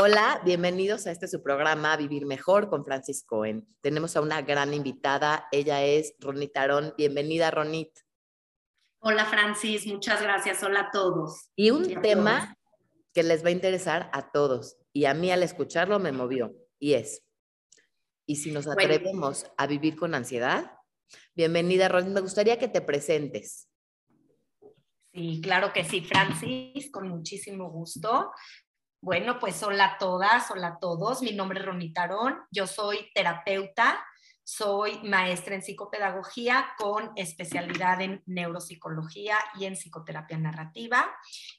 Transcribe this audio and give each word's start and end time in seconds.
Hola, 0.00 0.40
bienvenidos 0.44 1.08
a 1.08 1.10
este 1.10 1.26
su 1.26 1.42
programa 1.42 1.96
Vivir 1.96 2.24
Mejor 2.24 2.70
con 2.70 2.84
Francis 2.84 3.24
Cohen. 3.24 3.66
Tenemos 3.80 4.14
a 4.14 4.20
una 4.20 4.42
gran 4.42 4.72
invitada, 4.72 5.48
ella 5.50 5.82
es 5.82 6.14
Ronit 6.20 6.56
Arón. 6.56 6.94
Bienvenida, 6.96 7.50
Ronit. 7.50 7.90
Hola, 9.00 9.24
Francis, 9.24 9.88
muchas 9.88 10.22
gracias. 10.22 10.62
Hola 10.62 10.82
a 10.82 10.90
todos. 10.92 11.50
Y 11.56 11.72
un 11.72 12.00
tema 12.00 12.56
que 13.12 13.24
les 13.24 13.42
va 13.42 13.48
a 13.48 13.50
interesar 13.50 14.08
a 14.12 14.30
todos 14.30 14.76
y 14.92 15.06
a 15.06 15.14
mí 15.14 15.32
al 15.32 15.42
escucharlo 15.42 15.98
me 15.98 16.12
movió 16.12 16.54
y 16.78 16.94
es, 16.94 17.24
¿y 18.24 18.36
si 18.36 18.52
nos 18.52 18.68
atrevemos 18.68 19.50
a 19.56 19.66
vivir 19.66 19.96
con 19.96 20.14
ansiedad? 20.14 20.74
Bienvenida, 21.34 21.88
Ronit. 21.88 22.12
Me 22.12 22.20
gustaría 22.20 22.56
que 22.56 22.68
te 22.68 22.82
presentes. 22.82 23.68
Sí, 25.12 25.40
claro 25.42 25.72
que 25.72 25.82
sí, 25.82 26.02
Francis, 26.02 26.88
con 26.92 27.08
muchísimo 27.08 27.68
gusto. 27.68 28.30
Bueno, 29.00 29.38
pues 29.38 29.62
hola 29.62 29.84
a 29.84 29.98
todas, 29.98 30.50
hola 30.50 30.66
a 30.66 30.78
todos. 30.80 31.22
Mi 31.22 31.32
nombre 31.32 31.60
es 31.60 31.64
Ronitarón, 31.64 32.40
yo 32.50 32.66
soy 32.66 33.08
terapeuta, 33.14 34.04
soy 34.42 34.98
maestra 35.04 35.54
en 35.54 35.62
psicopedagogía 35.62 36.70
con 36.76 37.12
especialidad 37.14 38.00
en 38.00 38.24
neuropsicología 38.26 39.36
y 39.54 39.66
en 39.66 39.76
psicoterapia 39.76 40.36
narrativa 40.38 41.08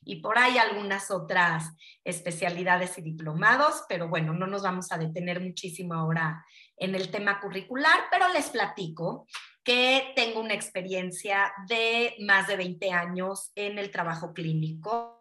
y 0.02 0.18
por 0.18 0.38
ahí 0.38 0.58
algunas 0.58 1.12
otras 1.12 1.72
especialidades 2.04 2.98
y 2.98 3.04
diplomados, 3.04 3.84
pero 3.88 4.10
bueno, 4.10 4.34
no 4.34 4.46
nos 4.46 4.64
vamos 4.64 4.92
a 4.92 4.98
detener 4.98 5.40
muchísimo 5.40 5.94
ahora 5.94 6.44
en 6.76 6.94
el 6.94 7.10
tema 7.10 7.40
curricular, 7.40 8.02
pero 8.12 8.28
les 8.34 8.50
platico 8.50 9.28
que 9.64 10.12
tengo 10.14 10.42
una 10.42 10.56
experiencia 10.56 11.54
de 11.70 12.16
más 12.20 12.48
de 12.48 12.58
20 12.58 12.92
años 12.92 13.54
en 13.56 13.80
el 13.80 13.92
trabajo 13.92 14.34
clínico 14.34 15.19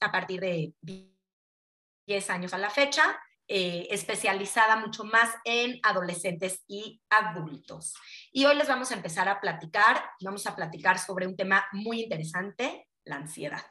a 0.00 0.12
partir 0.12 0.40
de 0.40 0.74
10 2.06 2.30
años 2.30 2.52
a 2.52 2.58
la 2.58 2.70
fecha, 2.70 3.02
eh, 3.48 3.86
especializada 3.90 4.76
mucho 4.76 5.04
más 5.04 5.30
en 5.44 5.78
adolescentes 5.82 6.64
y 6.66 7.00
adultos. 7.08 7.94
Y 8.32 8.44
hoy 8.44 8.56
les 8.56 8.68
vamos 8.68 8.90
a 8.90 8.94
empezar 8.94 9.28
a 9.28 9.40
platicar, 9.40 10.04
vamos 10.20 10.46
a 10.46 10.54
platicar 10.54 10.98
sobre 10.98 11.26
un 11.26 11.36
tema 11.36 11.66
muy 11.72 12.02
interesante, 12.02 12.88
la 13.04 13.16
ansiedad. 13.16 13.64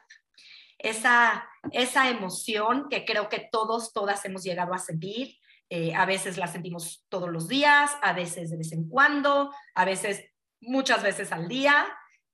Esa, 0.78 1.48
esa 1.72 2.10
emoción 2.10 2.88
que 2.90 3.04
creo 3.04 3.28
que 3.28 3.48
todos, 3.50 3.92
todas 3.92 4.24
hemos 4.24 4.42
llegado 4.42 4.74
a 4.74 4.78
sentir, 4.78 5.38
eh, 5.68 5.94
a 5.94 6.06
veces 6.06 6.38
la 6.38 6.46
sentimos 6.46 7.04
todos 7.08 7.30
los 7.30 7.48
días, 7.48 7.92
a 8.02 8.12
veces 8.12 8.50
de 8.50 8.56
vez 8.56 8.72
en 8.72 8.88
cuando, 8.88 9.52
a 9.74 9.84
veces 9.84 10.24
muchas 10.60 11.02
veces 11.02 11.32
al 11.32 11.48
día, 11.48 11.86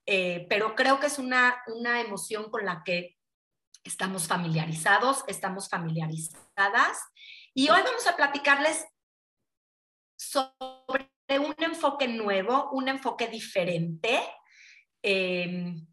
eh, 0.07 0.47
pero 0.49 0.75
creo 0.75 0.99
que 1.01 1.07
es 1.07 1.19
una, 1.19 1.63
una 1.67 2.01
emoción 2.01 2.51
con 2.51 2.65
la 2.65 2.83
que 2.85 3.17
estamos 3.85 4.27
familiarizados, 4.27 5.25
estamos 5.27 5.69
familiarizadas. 5.69 6.99
Y 7.55 7.69
hoy 7.69 7.83
vamos 7.83 8.07
a 8.07 8.17
platicarles 8.17 8.87
sobre 10.17 10.53
un 11.39 11.55
enfoque 11.59 12.09
nuevo, 12.09 12.71
un 12.73 12.89
enfoque 12.89 13.29
diferente. 13.29 14.21
Em, 15.03 15.87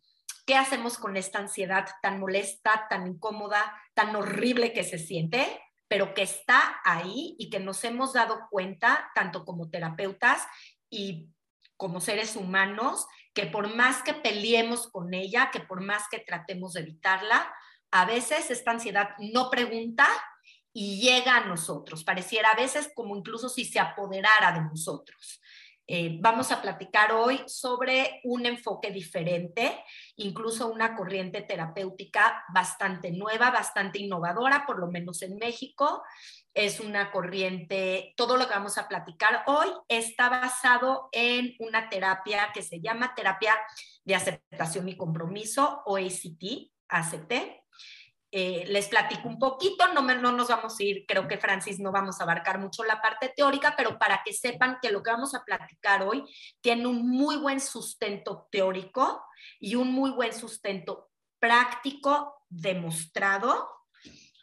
¿Qué 0.46 0.56
hacemos 0.56 0.98
con 0.98 1.16
esta 1.16 1.40
ansiedad 1.40 1.88
tan 2.02 2.20
molesta, 2.20 2.88
tan 2.90 3.08
incómoda, 3.08 3.80
tan 3.94 4.16
horrible 4.16 4.74
que 4.74 4.84
se 4.84 4.98
siente, 4.98 5.62
pero 5.88 6.14
que 6.14 6.24
está 6.24 6.80
ahí 6.84 7.36
y 7.38 7.50
que 7.50 7.60
nos 7.60 7.84
hemos 7.84 8.14
dado 8.14 8.48
cuenta, 8.50 9.12
tanto 9.14 9.46
como 9.46 9.70
terapeutas 9.70 10.48
y 10.90 11.30
como 11.78 12.02
seres 12.02 12.36
humanos, 12.36 13.08
que 13.34 13.46
por 13.46 13.74
más 13.76 14.04
que 14.04 14.14
peleemos 14.14 14.88
con 14.88 15.14
ella, 15.14 15.50
que 15.52 15.60
por 15.60 15.82
más 15.82 16.04
que 16.10 16.20
tratemos 16.20 16.74
de 16.74 16.82
evitarla, 16.82 17.54
a 17.92 18.06
veces 18.06 18.52
esta 18.52 18.72
ansiedad 18.72 19.10
no 19.20 19.50
pregunta 19.50 20.08
y 20.74 21.02
llega 21.02 21.38
a 21.38 21.46
nosotros. 21.46 22.04
Pareciera 22.04 22.50
a 22.52 22.56
veces 22.56 22.92
como 22.96 23.16
incluso 23.16 23.50
si 23.50 23.66
se 23.66 23.80
apoderara 23.80 24.52
de 24.52 24.62
nosotros. 24.62 25.42
Eh, 25.92 26.20
vamos 26.22 26.52
a 26.52 26.62
platicar 26.62 27.14
hoy 27.14 27.42
sobre 27.48 28.22
un 28.24 28.46
enfoque 28.46 28.92
diferente, 28.92 29.84
incluso 30.18 30.72
una 30.72 30.96
corriente 30.96 31.42
terapéutica 31.42 32.44
bastante 32.54 33.12
nueva, 33.12 33.50
bastante 33.50 33.98
innovadora, 33.98 34.68
por 34.68 34.78
lo 34.78 34.86
menos 34.86 35.24
en 35.24 35.38
México. 35.38 36.04
Es 36.54 36.80
una 36.80 37.12
corriente, 37.12 38.14
todo 38.18 38.36
lo 38.36 38.48
que 38.48 38.56
vamos 38.56 38.78
a 38.78 38.88
platicar 38.88 39.44
hoy 39.46 39.68
está 39.88 40.30
basado 40.30 41.10
en 41.12 41.56
una 41.60 41.90
terapia 41.90 42.50
que 42.54 42.64
se 42.64 42.82
llama 42.82 43.14
terapia 43.16 43.56
de 44.04 44.16
aceptación 44.16 44.90
y 44.90 44.98
compromiso 44.98 45.84
o 45.86 45.98
ACT. 45.98 46.44
Eh, 48.32 48.66
les 48.68 48.88
platico 48.88 49.28
un 49.28 49.40
poquito, 49.40 49.92
no, 49.94 50.02
no 50.02 50.32
nos 50.32 50.50
vamos 50.50 50.80
a 50.80 50.84
ir, 50.84 51.06
creo 51.08 51.28
que 51.28 51.40
Francis 51.40 51.80
no 51.80 51.92
vamos 51.92 52.20
a 52.20 52.24
abarcar 52.24 52.60
mucho 52.60 52.84
la 52.84 53.02
parte 53.02 53.34
teórica, 53.36 53.74
pero 53.76 53.98
para 53.98 54.22
que 54.24 54.34
sepan 54.34 54.78
que 54.80 54.92
lo 54.92 55.02
que 55.02 55.10
vamos 55.10 55.34
a 55.34 55.44
platicar 55.44 56.04
hoy 56.04 56.24
tiene 56.62 56.86
un 56.86 57.10
muy 57.10 57.38
buen 57.38 57.60
sustento 57.60 58.48
teórico 58.52 59.24
y 59.60 59.76
un 59.76 59.92
muy 59.92 60.12
buen 60.12 60.34
sustento 60.34 61.10
práctico 61.40 62.44
demostrado 62.50 63.79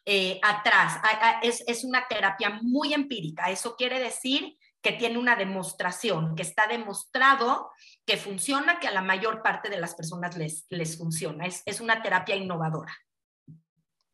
eh, 0.06 0.40
atrás. 0.42 1.00
Es, 1.42 1.62
es 1.66 1.84
una 1.84 2.06
terapia 2.08 2.58
muy 2.62 2.94
empírica, 2.94 3.50
eso 3.50 3.76
quiere 3.76 3.98
decir 3.98 4.56
que 4.80 4.92
tiene 4.92 5.18
una 5.18 5.34
demostración, 5.34 6.36
que 6.36 6.42
está 6.42 6.68
demostrado 6.68 7.70
que 8.06 8.16
funciona, 8.16 8.78
que 8.78 8.86
a 8.86 8.92
la 8.92 9.02
mayor 9.02 9.42
parte 9.42 9.68
de 9.68 9.78
las 9.78 9.96
personas 9.96 10.36
les, 10.36 10.64
les 10.68 10.96
funciona. 10.96 11.44
Es, 11.44 11.62
es 11.66 11.80
una 11.80 12.02
terapia 12.02 12.36
innovadora. 12.36 12.96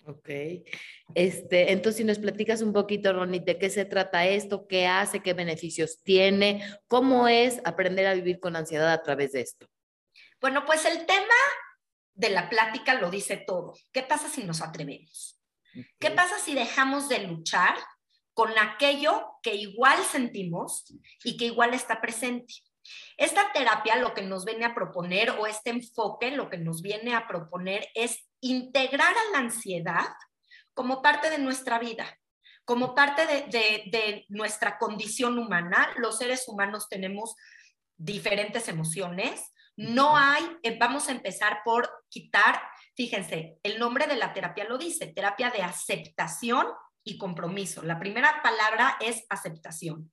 Ok. 0.07 0.29
Este, 1.15 1.73
entonces, 1.73 1.99
si 1.99 2.05
nos 2.05 2.19
platicas 2.19 2.63
un 2.63 2.73
poquito, 2.73 3.13
Ronnie, 3.13 3.41
de 3.41 3.59
qué 3.59 3.69
se 3.69 3.85
trata 3.85 4.27
esto, 4.27 4.67
qué 4.67 4.87
hace, 4.87 5.21
qué 5.21 5.35
beneficios 5.35 6.03
tiene, 6.03 6.65
cómo 6.89 7.29
es 7.29 7.61
aprender 7.65 8.07
a 8.07 8.15
vivir 8.15 8.41
con 8.41 8.57
ansiedad 8.57 8.93
a 8.93 9.03
través 9.03 9.33
de 9.33 9.43
esto. 9.43 9.67
Bueno, 10.41 10.65
pues 10.65 10.87
el 10.87 11.05
tema 11.05 11.35
de 12.15 12.31
la 12.31 12.49
plática 12.49 12.95
lo 12.95 13.11
dice 13.11 13.37
todo. 13.37 13.75
¿Qué 13.93 14.03
pasa 14.03 14.29
si 14.29 14.43
nos 14.43 14.63
atrevemos? 14.63 15.39
¿Qué 15.99 16.10
pasa 16.10 16.38
si 16.38 16.55
dejamos 16.55 17.09
de 17.09 17.27
luchar 17.27 17.75
con 18.34 18.50
aquello 18.59 19.38
que 19.43 19.55
igual 19.55 20.03
sentimos 20.05 20.84
y 21.25 21.37
que 21.37 21.47
igual 21.47 21.75
está 21.75 22.00
presente? 22.00 22.55
Esta 23.16 23.53
terapia 23.53 23.97
lo 23.97 24.15
que 24.15 24.22
nos 24.22 24.44
viene 24.44 24.65
a 24.65 24.75
proponer 24.75 25.31
o 25.31 25.47
este 25.47 25.71
enfoque 25.71 26.31
lo 26.31 26.50
que 26.50 26.59
nos 26.59 26.82
viene 26.82 27.15
a 27.15 27.27
proponer 27.27 27.88
es 27.94 28.27
integrar 28.41 29.15
a 29.15 29.32
la 29.32 29.38
ansiedad 29.38 30.06
como 30.75 31.03
parte 31.03 31.31
de 31.31 31.38
nuestra 31.38 31.78
vida, 31.78 32.19
como 32.65 32.94
parte 32.94 33.27
de, 33.27 34.27
nuestra 34.28 34.78
condición 34.78 35.38
humana. 35.38 35.91
Los 35.97 36.19
seres 36.19 36.49
humanos 36.49 36.88
tenemos 36.88 37.37
diferentes 37.97 38.69
emociones. 38.69 39.53
No 39.77 40.16
hay, 40.16 40.44
eh, 40.62 40.77
vamos 40.78 41.09
a 41.09 41.12
empezar 41.12 41.61
por 41.65 41.88
quitar, 42.09 42.61
fíjense, 42.95 43.59
el 43.63 43.79
nombre 43.79 44.07
de 44.07 44.17
la 44.17 44.33
terapia 44.33 44.65
lo 44.65 44.79
dice, 44.79 45.07
terapia 45.07 45.51
de 45.51 45.63
aceptación 45.63 46.67
y 47.05 47.19
compromiso. 47.19 47.83
La 47.83 47.99
primera 47.99 48.43
palabra 48.43 48.97
es 49.01 49.25
aceptación. 49.29 50.13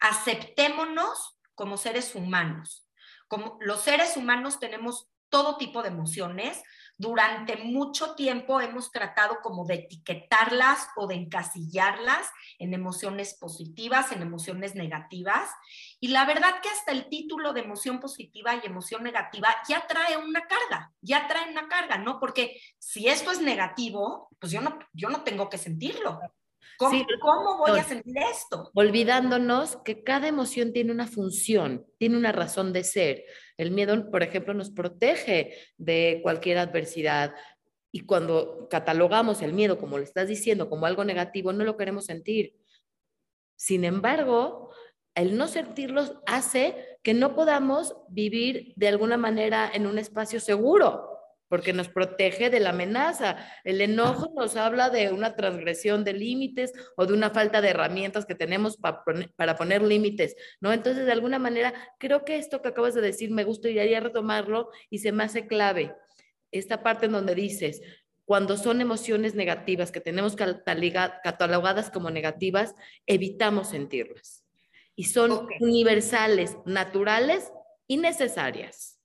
Aceptémonos 0.00 1.38
como 1.54 1.76
seres 1.76 2.14
humanos. 2.14 2.88
Como 3.26 3.58
los 3.60 3.82
seres 3.82 4.16
humanos 4.16 4.58
tenemos 4.58 5.08
todo 5.28 5.56
tipo 5.56 5.82
de 5.82 5.88
emociones. 5.88 6.62
Durante 7.00 7.56
mucho 7.56 8.16
tiempo 8.16 8.60
hemos 8.60 8.90
tratado 8.90 9.38
como 9.40 9.64
de 9.64 9.74
etiquetarlas 9.74 10.88
o 10.96 11.06
de 11.06 11.14
encasillarlas 11.14 12.28
en 12.58 12.74
emociones 12.74 13.34
positivas, 13.34 14.10
en 14.10 14.20
emociones 14.20 14.74
negativas. 14.74 15.48
Y 16.00 16.08
la 16.08 16.24
verdad 16.24 16.60
que 16.60 16.68
hasta 16.68 16.90
el 16.90 17.08
título 17.08 17.52
de 17.52 17.60
emoción 17.60 18.00
positiva 18.00 18.56
y 18.56 18.66
emoción 18.66 19.04
negativa 19.04 19.48
ya 19.68 19.86
trae 19.86 20.16
una 20.16 20.42
carga, 20.42 20.92
ya 21.00 21.28
trae 21.28 21.50
una 21.52 21.68
carga, 21.68 21.98
¿no? 21.98 22.18
Porque 22.18 22.60
si 22.78 23.06
esto 23.06 23.30
es 23.30 23.40
negativo, 23.40 24.28
pues 24.40 24.50
yo 24.50 24.60
no, 24.60 24.80
yo 24.92 25.08
no 25.08 25.22
tengo 25.22 25.48
que 25.48 25.58
sentirlo. 25.58 26.18
¿Cómo, 26.78 27.58
voy 27.58 27.78
a 27.78 27.82
sentir 27.82 28.16
esto? 28.18 28.70
Olvidándonos 28.74 29.76
que 29.84 30.04
cada 30.04 30.28
emoción 30.28 30.72
tiene 30.72 30.92
una 30.92 31.08
función, 31.08 31.84
tiene 31.98 32.16
una 32.16 32.30
razón 32.30 32.72
de 32.72 32.84
ser. 32.84 33.24
El 33.58 33.72
miedo, 33.72 34.10
por 34.10 34.22
ejemplo, 34.22 34.54
nos 34.54 34.70
protege 34.70 35.54
de 35.76 36.20
cualquier 36.22 36.58
adversidad. 36.58 37.34
Y 37.92 38.00
cuando 38.00 38.68
catalogamos 38.70 39.42
el 39.42 39.52
miedo, 39.52 39.78
como 39.78 39.98
lo 39.98 40.04
estás 40.04 40.28
diciendo, 40.28 40.70
como 40.70 40.86
algo 40.86 41.04
negativo, 41.04 41.52
no 41.52 41.64
lo 41.64 41.76
queremos 41.76 42.06
sentir. 42.06 42.54
Sin 43.56 43.84
embargo, 43.84 44.70
el 45.16 45.36
no 45.36 45.48
sentirlo 45.48 46.22
hace 46.26 46.98
que 47.02 47.12
no 47.12 47.34
podamos 47.34 47.96
vivir 48.08 48.72
de 48.76 48.88
alguna 48.88 49.16
manera 49.16 49.68
en 49.74 49.86
un 49.86 49.98
espacio 49.98 50.38
seguro. 50.38 51.07
Porque 51.48 51.72
nos 51.72 51.88
protege 51.88 52.50
de 52.50 52.60
la 52.60 52.70
amenaza. 52.70 53.36
El 53.64 53.80
enojo 53.80 54.32
nos 54.36 54.56
habla 54.56 54.90
de 54.90 55.12
una 55.12 55.34
transgresión 55.34 56.04
de 56.04 56.12
límites 56.12 56.72
o 56.96 57.06
de 57.06 57.14
una 57.14 57.30
falta 57.30 57.60
de 57.60 57.70
herramientas 57.70 58.26
que 58.26 58.34
tenemos 58.34 58.76
para 58.76 59.02
poner, 59.04 59.32
para 59.34 59.56
poner 59.56 59.82
límites, 59.82 60.36
¿no? 60.60 60.72
Entonces, 60.72 61.06
de 61.06 61.12
alguna 61.12 61.38
manera, 61.38 61.74
creo 61.98 62.24
que 62.24 62.36
esto 62.36 62.62
que 62.62 62.68
acabas 62.68 62.94
de 62.94 63.00
decir 63.00 63.30
me 63.30 63.44
gustaría 63.44 64.00
retomarlo 64.00 64.70
y 64.90 64.98
se 64.98 65.12
me 65.12 65.24
hace 65.24 65.46
clave. 65.46 65.94
Esta 66.50 66.82
parte 66.82 67.06
en 67.06 67.12
donde 67.12 67.34
dices, 67.34 67.82
cuando 68.24 68.58
son 68.58 68.82
emociones 68.82 69.34
negativas 69.34 69.90
que 69.90 70.00
tenemos 70.00 70.36
catalogadas 70.36 71.90
como 71.90 72.10
negativas, 72.10 72.74
evitamos 73.06 73.70
sentirlas. 73.70 74.44
Y 74.94 75.04
son 75.04 75.48
universales, 75.60 76.56
naturales 76.66 77.50
y 77.86 77.96
necesarias. 77.96 78.97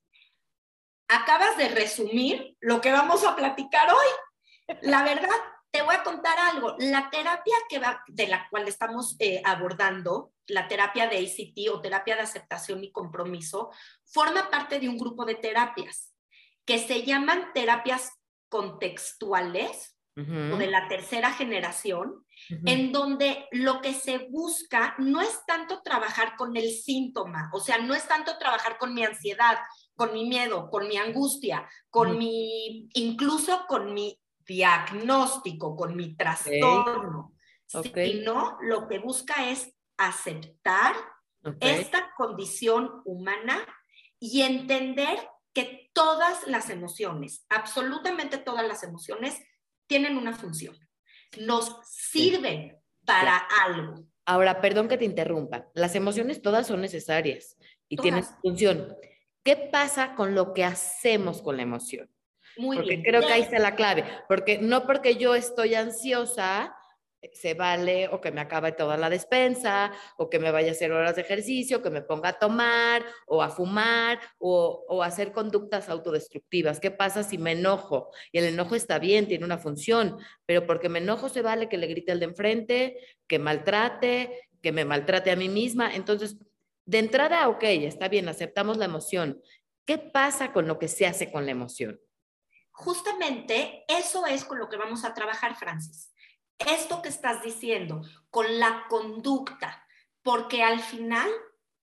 Acabas 1.08 1.58
de 1.58 1.70
resumir 1.70 2.58
lo 2.60 2.82
que 2.82 2.92
vamos 2.92 3.24
a 3.24 3.36
platicar 3.36 3.90
hoy. 3.90 4.78
La 4.82 5.04
verdad, 5.04 5.30
te 5.72 5.82
voy 5.82 5.96
a 5.96 6.04
contar 6.04 6.38
algo. 6.38 6.76
La 6.80 7.10
terapia 7.10 7.56
que 7.68 7.80
va, 7.80 8.04
de 8.08 8.28
la 8.28 8.48
cual 8.50 8.68
estamos 8.68 9.16
eh, 9.20 9.42
abordando, 9.44 10.32
la 10.48 10.68
terapia 10.68 11.08
de 11.08 11.18
ACT 11.18 11.74
o 11.74 11.82
terapia 11.82 12.16
de 12.16 12.22
aceptación 12.22 12.84
y 12.84 12.92
compromiso, 12.92 13.72
forma 14.06 14.50
parte 14.50 14.80
de 14.80 14.88
un 14.88 14.98
grupo 14.98 15.26
de 15.26 15.36
terapias 15.36 16.14
que 16.66 16.80
se 16.80 17.04
llaman 17.04 17.52
terapias 17.54 18.12
contextuales 18.50 19.98
o 20.16 20.58
de 20.58 20.68
la 20.68 20.88
tercera 20.88 21.32
generación, 21.32 22.24
en 22.66 22.92
donde 22.92 23.48
lo 23.52 23.82
que 23.82 23.96
se 23.96 24.20
busca 24.30 24.94
no 25.00 25.22
es 25.22 25.44
tanto 25.48 25.82
trabajar 25.82 26.36
con 26.36 26.56
el 26.56 26.70
síntoma, 26.70 27.50
o 27.52 27.60
sea, 27.60 27.80
no 27.80 27.96
es 27.96 28.08
tanto 28.08 28.38
trabajar 28.38 28.78
con 28.78 28.94
mi 28.94 29.04
ansiedad, 29.04 29.58
con 29.96 30.14
mi 30.14 30.26
miedo, 30.26 30.70
con 30.70 30.88
mi 30.88 30.98
angustia, 30.98 31.70
con 31.90 32.18
mi, 32.18 32.90
incluso 32.94 33.66
con 33.68 33.94
mi 33.94 34.20
diagnóstico, 34.46 35.76
con 35.76 35.96
mi 35.96 36.16
trastorno, 36.16 37.34
sino 37.66 38.58
lo 38.62 38.88
que 38.88 39.00
busca 39.00 39.50
es 39.50 39.74
aceptar 39.98 40.96
esta 41.60 42.12
condición 42.18 43.02
humana 43.06 43.60
y 44.20 44.42
entender 44.42 45.20
que 45.54 45.92
todas 45.94 46.48
las 46.48 46.70
emociones, 46.70 47.46
absolutamente 47.50 48.38
todas 48.38 48.68
las 48.68 48.84
emociones, 48.84 49.40
tienen 49.88 50.18
una 50.18 50.34
función. 50.34 50.76
Nos 51.40 51.80
sirven 51.86 52.78
para 53.06 53.38
algo. 53.38 54.06
Ahora, 54.26 54.62
perdón 54.62 54.88
que 54.88 54.98
te 54.98 55.06
interrumpa. 55.06 55.68
Las 55.74 55.96
emociones 55.96 56.42
todas 56.42 56.68
son 56.68 56.82
necesarias 56.82 57.58
y 57.90 57.98
tienen 57.98 58.24
función. 58.42 58.96
¿Qué 59.44 59.56
pasa 59.56 60.16
con 60.16 60.36
lo 60.36 60.54
que 60.54 60.64
hacemos 60.64 61.42
con 61.42 61.58
la 61.58 61.64
emoción? 61.64 62.10
Muy 62.58 62.78
porque 62.78 63.02
creo 63.04 63.22
que 63.22 63.34
ahí 63.34 63.42
está 63.42 63.60
la 63.60 63.76
clave. 63.76 64.06
Porque 64.28 64.60
no 64.60 64.86
porque 64.86 65.16
yo 65.16 65.36
estoy 65.36 65.76
ansiosa, 65.76 66.76
se 67.32 67.54
vale 67.54 68.08
o 68.10 68.20
que 68.20 68.32
me 68.32 68.42
acabe 68.42 68.74
toda 68.74 68.98
la 68.98 69.10
despensa, 69.10 69.92
o 70.18 70.30
que 70.30 70.40
me 70.40 70.52
vaya 70.52 70.70
a 70.70 70.72
hacer 70.72 70.92
horas 70.92 71.16
de 71.16 71.22
ejercicio, 71.22 71.82
que 71.82 71.90
me 71.90 72.02
ponga 72.02 72.30
a 72.30 72.40
tomar 72.40 73.04
o 73.28 73.42
a 73.42 73.50
fumar 73.50 74.20
o, 74.40 74.86
o 74.88 75.04
hacer 75.04 75.32
conductas 75.32 75.90
autodestructivas. 75.90 76.80
¿Qué 76.80 76.92
pasa 76.92 77.24
si 77.24 77.38
me 77.38 77.54
enojo? 77.54 78.12
Y 78.32 78.40
el 78.40 78.46
enojo 78.46 78.76
está 78.76 79.00
bien, 79.00 79.28
tiene 79.28 79.46
una 79.46 79.58
función, 79.58 80.18
pero 80.46 80.66
porque 80.66 80.90
me 80.90 81.00
enojo 81.00 81.30
se 81.30 81.42
vale 81.42 81.70
que 81.70 81.78
le 81.78 81.88
grite 81.88 82.12
al 82.12 82.20
de 82.20 82.26
enfrente, 82.26 82.98
que 83.28 83.40
maltrate, 83.40 84.50
que 84.62 84.72
me 84.72 84.86
maltrate 84.86 85.32
a 85.32 85.36
mí 85.36 85.50
misma. 85.50 85.96
Entonces, 85.96 86.38
de 86.86 87.00
entrada, 87.00 87.48
ok, 87.50 87.64
está 87.64 88.08
bien, 88.08 88.28
aceptamos 88.28 88.78
la 88.78 88.86
emoción. 88.86 89.42
¿Qué 89.86 89.98
pasa 89.98 90.54
con 90.54 90.68
lo 90.68 90.80
que 90.80 90.88
se 90.88 91.06
hace 91.06 91.32
con 91.32 91.46
la 91.46 91.52
emoción? 91.52 92.00
Justamente 92.72 93.86
eso 93.88 94.26
es 94.26 94.46
con 94.46 94.58
lo 94.60 94.70
que 94.70 94.78
vamos 94.78 95.06
a 95.06 95.14
trabajar, 95.14 95.56
Francis 95.56 96.14
esto 96.60 97.02
que 97.02 97.10
estás 97.10 97.44
diciendo, 97.44 98.02
con 98.30 98.60
la 98.60 98.86
conducta, 98.90 99.86
porque 100.22 100.64
al 100.64 100.80
final 100.80 101.30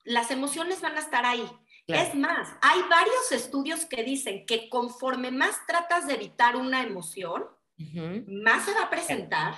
las 0.04 0.30
emociones 0.30 0.80
van 0.80 0.96
a 0.96 1.00
estar 1.00 1.24
ahí. 1.24 1.48
Es 1.86 2.14
más, 2.14 2.48
hay 2.62 2.80
varios 2.88 3.32
estudios 3.32 3.84
que 3.84 4.04
dicen 4.04 4.46
que 4.46 4.68
conforme 4.68 5.32
más 5.32 5.66
tratas 5.66 6.06
de 6.06 6.14
evitar 6.14 6.54
una 6.54 6.82
emoción, 6.82 7.44
más 8.28 8.64
se 8.64 8.74
va 8.74 8.84
a 8.84 8.90
presentar 8.90 9.54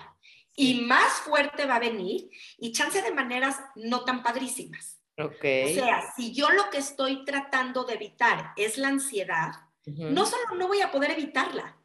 y 0.56 0.80
más 0.80 1.12
fuerte 1.24 1.66
va 1.66 1.76
a 1.76 1.80
venir 1.80 2.30
y 2.56 2.72
chance 2.72 3.02
de 3.02 3.12
maneras 3.12 3.60
no 3.74 4.04
tan 4.04 4.22
padrísimas. 4.22 5.01
Okay. 5.18 5.78
O 5.78 5.80
sea, 5.80 6.12
si 6.16 6.32
yo 6.32 6.50
lo 6.50 6.70
que 6.70 6.78
estoy 6.78 7.24
tratando 7.24 7.84
de 7.84 7.94
evitar 7.94 8.52
es 8.56 8.78
la 8.78 8.88
ansiedad, 8.88 9.52
no 9.84 10.26
solo 10.26 10.42
no 10.56 10.68
voy 10.68 10.80
a 10.80 10.90
poder 10.90 11.10
evitarla, 11.10 11.76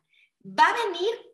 va 0.46 0.68
a 0.68 0.86
venir 0.86 1.28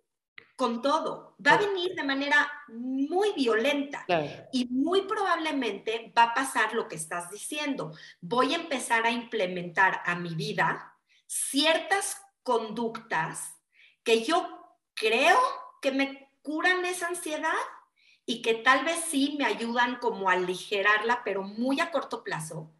con 0.56 0.81
todo. 0.81 1.36
Va 1.45 1.54
a 1.54 1.57
venir 1.57 1.95
de 1.95 2.04
manera 2.04 2.50
muy 2.69 3.34
violenta 3.34 4.06
y 4.51 4.66
muy 4.66 5.01
probablemente 5.01 6.13
va 6.18 6.24
a 6.24 6.34
pasar 6.34 6.74
lo 6.74 6.88
que 6.88 6.95
estás 6.95 7.30
diciendo. 7.30 7.92
Voy 8.22 8.54
a 8.54 8.57
empezar 8.57 9.06
a 9.06 9.12
implementar 9.12 10.01
a 10.06 10.16
mi 10.16 10.36
vida 10.36 10.95
ciertas 11.28 12.22
conductas 12.44 13.56
que 14.04 14.24
yo 14.24 14.48
creo 14.94 15.40
que 15.81 15.92
me 15.92 16.30
curan 16.42 16.86
esa 16.86 17.07
ansiedad 17.07 17.51
y 18.25 18.41
que 18.41 18.55
tal 18.55 18.85
vez 18.85 18.99
sí 19.09 19.35
me 19.37 19.45
ayudan 19.45 19.97
como 19.97 20.29
a 20.29 20.33
aligerarla, 20.33 21.23
pero 21.23 21.43
muy 21.43 21.79
a 21.79 21.91
corto 21.91 22.23
plazo. 22.23 22.71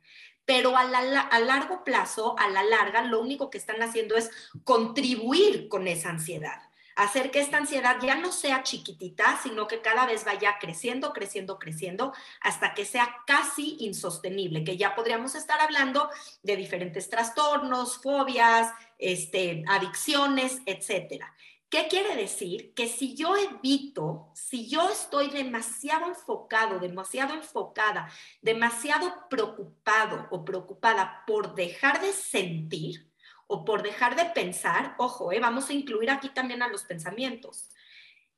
Pero 0.46 0.76
a, 0.76 0.84
largo 0.84 1.84
plazo, 1.84 2.36
a 2.38 2.50
la 2.50 2.64
larga, 2.64 3.04
lo 3.04 3.22
único 3.22 3.50
que 3.50 3.58
están 3.58 3.82
haciendo 3.82 4.16
es 4.16 4.30
contribuir 4.64 5.70
con 5.70 5.88
esa 5.88 6.10
ansiedad 6.10 6.62
hacer 6.96 7.32
que 7.32 7.40
esta 7.40 7.58
ansiedad 7.58 7.98
ya 8.02 8.16
no 8.16 8.32
sea 8.32 8.64
chiquitita, 8.64 9.40
sino 9.42 9.68
que 9.68 9.82
cada 9.82 10.06
vez 10.06 10.26
vaya 10.26 10.58
creciendo, 10.60 11.14
creciendo, 11.14 11.58
creciendo, 11.58 12.14
hasta 12.42 12.74
que 12.74 12.86
sea 12.86 13.18
casi 13.26 13.78
insostenible, 13.80 14.64
que 14.64 14.78
ya 14.78 14.96
podríamos 14.96 15.36
estar 15.36 15.60
hablando 15.60 16.10
de 16.44 16.56
diferentes 16.56 17.10
trastornos, 17.10 17.98
fobias, 17.98 18.72
este, 19.00 19.64
adicciones, 19.68 20.62
etcétera. 20.66 21.34
¿Qué 21.74 21.88
quiere 21.88 22.16
decir? 22.16 22.76
Que 22.76 22.88
si 22.88 23.16
yo 23.16 23.36
evito, 23.36 24.30
si 24.36 24.70
yo 24.70 24.88
estoy 24.90 25.32
demasiado 25.32 26.06
enfocado, 26.06 26.78
demasiado 26.78 27.34
enfocada, 27.34 28.12
demasiado 28.44 29.28
preocupado 29.28 30.28
o 30.30 30.46
preocupada 30.46 31.24
por 31.26 31.56
dejar 31.56 32.00
de 32.00 32.14
sentir, 32.14 33.12
o 33.48 33.66
por 33.66 33.82
dejar 33.82 34.16
de 34.16 34.26
pensar, 34.26 34.94
ojo, 35.00 35.32
eh, 35.32 35.40
vamos 35.40 35.68
a 35.68 35.74
incluir 35.74 36.12
aquí 36.12 36.30
también 36.30 36.62
a 36.62 36.68
los 36.68 36.84
pensamientos. 36.84 37.72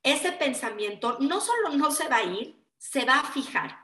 Ese 0.02 0.32
pensamiento 0.32 1.18
no 1.20 1.42
solo 1.42 1.76
no 1.76 1.90
se 1.90 2.08
va 2.08 2.16
a 2.16 2.24
ir, 2.24 2.58
se 2.78 3.04
va 3.04 3.20
a 3.20 3.30
fijar, 3.32 3.80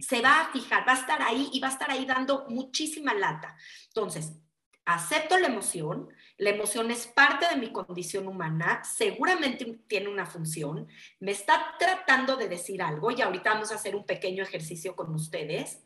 se 0.00 0.20
va 0.20 0.40
a 0.40 0.48
fijar, 0.52 0.84
va 0.84 0.94
a 0.94 0.98
estar 0.98 1.22
ahí 1.22 1.48
y 1.52 1.60
va 1.60 1.68
a 1.68 1.72
estar 1.72 1.92
ahí 1.92 2.06
dando 2.06 2.46
muchísima 2.48 3.14
lata. 3.14 3.56
Entonces, 3.86 4.32
acepto 4.84 5.38
la 5.38 5.46
emoción, 5.46 6.08
la 6.38 6.50
emoción 6.50 6.90
es 6.90 7.06
parte 7.06 7.46
de 7.48 7.56
mi 7.56 7.72
condición 7.72 8.28
humana, 8.28 8.82
seguramente 8.84 9.64
tiene 9.86 10.08
una 10.08 10.26
función, 10.26 10.86
me 11.20 11.32
está 11.32 11.74
tratando 11.78 12.36
de 12.36 12.48
decir 12.48 12.82
algo 12.82 13.10
y 13.10 13.22
ahorita 13.22 13.54
vamos 13.54 13.72
a 13.72 13.76
hacer 13.76 13.96
un 13.96 14.04
pequeño 14.04 14.42
ejercicio 14.42 14.94
con 14.94 15.14
ustedes. 15.14 15.82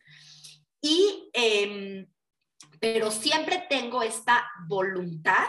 Y 0.81 1.31
eh, 1.35 2.07
pero 2.81 3.11
siempre 3.11 3.67
tengo 3.69 4.03
esta 4.03 4.51
voluntad, 4.67 5.49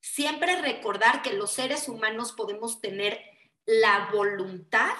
siempre 0.00 0.60
recordar 0.62 1.22
que 1.22 1.34
los 1.34 1.52
seres 1.52 1.88
humanos 1.88 2.32
podemos 2.32 2.80
tener 2.80 3.20
la 3.66 4.08
voluntad 4.12 4.94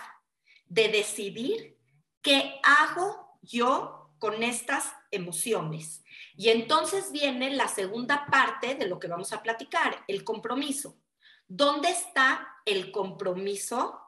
de 0.67 0.89
decidir 0.89 1.79
qué 2.21 2.61
hago 2.63 3.39
yo 3.41 4.13
con 4.19 4.43
estas 4.43 4.93
emociones. 5.11 6.05
Y 6.37 6.51
entonces 6.51 7.13
viene 7.13 7.51
la 7.51 7.69
segunda 7.69 8.27
parte 8.31 8.75
de 8.75 8.87
lo 8.87 8.99
que 8.99 9.09
vamos 9.09 9.33
a 9.33 9.43
platicar, 9.43 10.05
el 10.07 10.25
compromiso. 10.25 10.97
¿Dónde 11.47 11.91
está 11.91 12.47
el 12.67 12.91
compromiso 12.91 14.01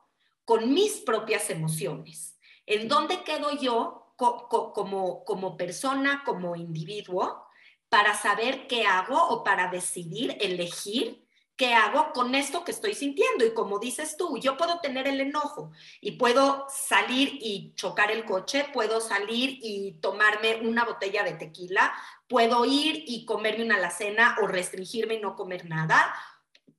con 0.44 0.72
mis 0.72 0.98
propias 1.00 1.50
emociones? 1.50 2.38
¿En 2.66 2.88
dónde 2.88 3.22
quedo 3.24 3.50
yo 3.60 4.14
como, 4.16 5.24
como 5.24 5.56
persona, 5.56 6.22
como 6.24 6.54
individuo, 6.54 7.46
para 7.88 8.14
saber 8.14 8.66
qué 8.66 8.86
hago 8.86 9.16
o 9.28 9.42
para 9.42 9.70
decidir, 9.70 10.36
elegir 10.40 11.26
qué 11.60 11.74
hago 11.74 12.12
con 12.14 12.34
esto 12.34 12.64
que 12.64 12.70
estoy 12.70 12.94
sintiendo. 12.94 13.44
Y 13.44 13.52
como 13.52 13.78
dices 13.78 14.16
tú, 14.16 14.38
yo 14.38 14.56
puedo 14.56 14.80
tener 14.80 15.06
el 15.06 15.20
enojo 15.20 15.72
y 16.00 16.12
puedo 16.12 16.64
salir 16.70 17.36
y 17.38 17.74
chocar 17.74 18.10
el 18.10 18.24
coche, 18.24 18.64
puedo 18.72 18.98
salir 19.02 19.58
y 19.60 19.92
tomarme 20.00 20.62
una 20.62 20.86
botella 20.86 21.22
de 21.22 21.34
tequila, 21.34 21.92
puedo 22.28 22.64
ir 22.64 23.04
y 23.06 23.26
comerme 23.26 23.66
una 23.66 23.76
alacena 23.76 24.38
o 24.42 24.46
restringirme 24.46 25.16
y 25.16 25.20
no 25.20 25.36
comer 25.36 25.68
nada. 25.68 26.14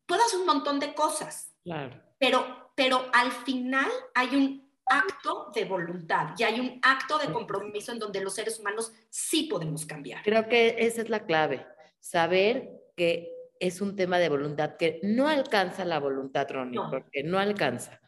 Puedo 0.07 0.23
hacer 0.23 0.39
un 0.39 0.47
montón 0.47 0.79
de 0.79 0.95
cosas. 0.95 1.53
Claro. 1.63 2.01
Pero, 2.17 2.71
pero 2.73 3.05
al 3.13 3.31
final 3.31 3.91
hay 4.15 4.35
un 4.35 4.67
acto 4.87 5.51
de 5.53 5.65
voluntad 5.65 6.29
y 6.39 6.43
hay 6.43 6.59
un 6.59 6.79
acto 6.81 7.19
de 7.19 7.31
compromiso 7.31 7.91
en 7.91 7.99
donde 7.99 8.19
los 8.19 8.33
seres 8.33 8.59
humanos 8.59 8.91
sí 9.11 9.43
podemos 9.43 9.85
cambiar. 9.85 10.23
Creo 10.23 10.49
que 10.49 10.77
esa 10.79 11.03
es 11.03 11.09
la 11.09 11.23
clave, 11.27 11.67
saber 11.99 12.67
que 12.95 13.40
es 13.61 13.79
un 13.79 13.95
tema 13.95 14.17
de 14.17 14.27
voluntad 14.27 14.75
que 14.75 14.99
no 15.03 15.27
alcanza 15.29 15.85
la 15.85 15.99
voluntad, 15.99 16.47
Ronnie, 16.49 16.81
porque 16.89 17.23
no 17.23 17.37
alcanza. 17.37 18.01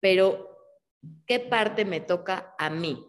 Pero, 0.00 0.58
¿qué 1.24 1.38
parte 1.38 1.84
me 1.84 2.00
toca 2.00 2.54
a 2.58 2.68
mí? 2.68 3.02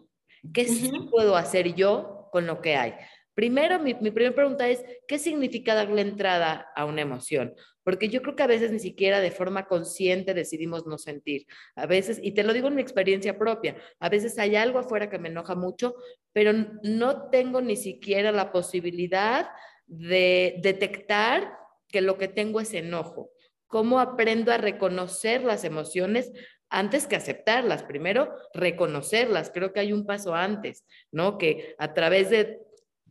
¿Qué 0.54 0.66
sí 0.66 0.90
puedo 1.10 1.36
hacer 1.36 1.74
yo 1.74 2.28
con 2.30 2.46
lo 2.46 2.60
que 2.62 2.76
hay? 2.76 2.94
Primero, 3.34 3.80
mi, 3.80 3.94
mi 3.94 4.12
primera 4.12 4.34
pregunta 4.34 4.68
es, 4.68 4.84
¿qué 5.08 5.18
significa 5.18 5.74
darle 5.74 6.02
entrada 6.02 6.68
a 6.76 6.84
una 6.84 7.00
emoción? 7.00 7.54
Porque 7.82 8.08
yo 8.08 8.22
creo 8.22 8.36
que 8.36 8.42
a 8.44 8.48
veces 8.48 8.70
ni 8.70 8.78
siquiera 8.78 9.20
de 9.20 9.32
forma 9.32 9.66
consciente 9.66 10.32
decidimos 10.32 10.86
no 10.86 10.96
sentir. 10.96 11.46
A 11.74 11.86
veces, 11.86 12.20
y 12.22 12.32
te 12.32 12.44
lo 12.44 12.52
digo 12.52 12.68
en 12.68 12.76
mi 12.76 12.82
experiencia 12.82 13.36
propia, 13.36 13.76
a 13.98 14.08
veces 14.08 14.38
hay 14.38 14.54
algo 14.54 14.78
afuera 14.78 15.10
que 15.10 15.18
me 15.18 15.28
enoja 15.28 15.56
mucho, 15.56 15.96
pero 16.32 16.52
no 16.84 17.30
tengo 17.30 17.60
ni 17.60 17.74
siquiera 17.74 18.30
la 18.30 18.52
posibilidad 18.52 19.50
de 19.86 20.60
detectar 20.62 21.59
que 21.90 22.00
lo 22.00 22.18
que 22.18 22.28
tengo 22.28 22.60
es 22.60 22.74
enojo. 22.74 23.30
¿Cómo 23.66 24.00
aprendo 24.00 24.52
a 24.52 24.58
reconocer 24.58 25.42
las 25.44 25.64
emociones 25.64 26.32
antes 26.68 27.06
que 27.06 27.16
aceptarlas? 27.16 27.84
Primero, 27.84 28.34
reconocerlas. 28.52 29.50
Creo 29.52 29.72
que 29.72 29.80
hay 29.80 29.92
un 29.92 30.06
paso 30.06 30.34
antes, 30.34 30.84
¿no? 31.12 31.38
Que 31.38 31.74
a 31.78 31.94
través 31.94 32.30
de 32.30 32.58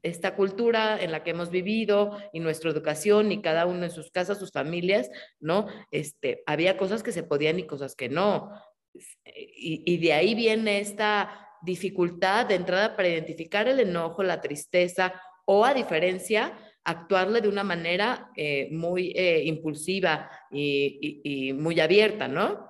esta 0.01 0.35
cultura 0.35 1.01
en 1.01 1.11
la 1.11 1.23
que 1.23 1.31
hemos 1.31 1.49
vivido 1.49 2.17
y 2.33 2.39
nuestra 2.39 2.71
educación 2.71 3.31
y 3.31 3.41
cada 3.41 3.65
uno 3.65 3.85
en 3.85 3.91
sus 3.91 4.11
casas, 4.11 4.39
sus 4.39 4.51
familias, 4.51 5.09
¿no? 5.39 5.67
Este, 5.91 6.43
había 6.45 6.77
cosas 6.77 7.03
que 7.03 7.11
se 7.11 7.23
podían 7.23 7.59
y 7.59 7.67
cosas 7.67 7.95
que 7.95 8.09
no. 8.09 8.51
Y, 8.93 9.83
y 9.85 9.97
de 9.97 10.13
ahí 10.13 10.35
viene 10.35 10.79
esta 10.79 11.47
dificultad 11.61 12.45
de 12.45 12.55
entrada 12.55 12.95
para 12.95 13.09
identificar 13.09 13.67
el 13.67 13.79
enojo, 13.79 14.23
la 14.23 14.41
tristeza 14.41 15.13
o 15.45 15.65
a 15.65 15.73
diferencia, 15.73 16.57
actuarle 16.89 17.41
de 17.41 17.47
una 17.47 17.63
manera 17.63 18.31
eh, 18.35 18.69
muy 18.71 19.11
eh, 19.15 19.43
impulsiva 19.45 20.29
y, 20.51 21.21
y 21.23 21.53
muy 21.53 21.79
abierta, 21.79 22.27
¿no? 22.27 22.67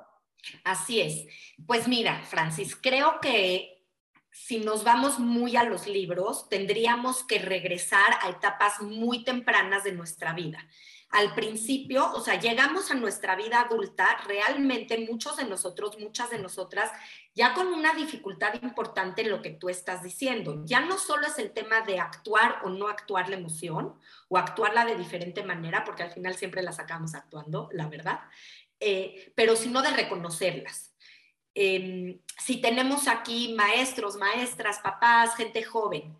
Así 0.63 1.01
es. 1.01 1.25
Pues 1.65 1.87
mira, 1.87 2.21
Francis, 2.23 2.75
creo 2.75 3.19
que 3.21 3.79
si 4.31 4.59
nos 4.59 4.83
vamos 4.83 5.19
muy 5.19 5.55
a 5.55 5.63
los 5.63 5.87
libros, 5.87 6.47
tendríamos 6.49 7.23
que 7.23 7.39
regresar 7.39 8.17
a 8.21 8.29
etapas 8.29 8.81
muy 8.81 9.23
tempranas 9.23 9.83
de 9.83 9.91
nuestra 9.91 10.33
vida. 10.33 10.65
Al 11.09 11.33
principio, 11.33 12.11
o 12.13 12.21
sea, 12.21 12.39
llegamos 12.39 12.91
a 12.91 12.95
nuestra 12.95 13.35
vida 13.35 13.61
adulta, 13.61 14.07
realmente 14.27 15.07
muchos 15.09 15.37
de 15.37 15.45
nosotros, 15.45 15.97
muchas 15.99 16.29
de 16.29 16.37
nosotras, 16.37 16.91
ya 17.33 17.53
con 17.53 17.67
una 17.67 17.93
dificultad 17.93 18.53
importante 18.61 19.23
en 19.23 19.31
lo 19.31 19.41
que 19.41 19.49
tú 19.49 19.69
estás 19.69 20.03
diciendo. 20.03 20.61
Ya 20.65 20.81
no 20.81 20.97
solo 20.97 21.25
es 21.25 21.39
el 21.39 21.51
tema 21.51 21.81
de 21.81 21.99
actuar 21.99 22.59
o 22.63 22.69
no 22.69 22.87
actuar 22.87 23.27
la 23.27 23.37
emoción, 23.37 23.99
o 24.27 24.37
actuarla 24.37 24.85
de 24.85 24.95
diferente 24.95 25.43
manera, 25.43 25.83
porque 25.83 26.03
al 26.03 26.11
final 26.11 26.35
siempre 26.35 26.61
la 26.61 26.73
sacamos 26.73 27.15
actuando, 27.15 27.69
la 27.71 27.87
verdad, 27.87 28.19
eh, 28.79 29.33
pero 29.35 29.55
sino 29.55 29.81
de 29.81 29.89
reconocerlas 29.91 30.89
Em, 31.61 32.21
si 32.37 32.61
tenemos 32.61 33.07
aquí 33.07 33.53
maestros, 33.53 34.15
maestras, 34.15 34.79
papás, 34.79 35.35
gente 35.35 35.63
joven, 35.63 36.17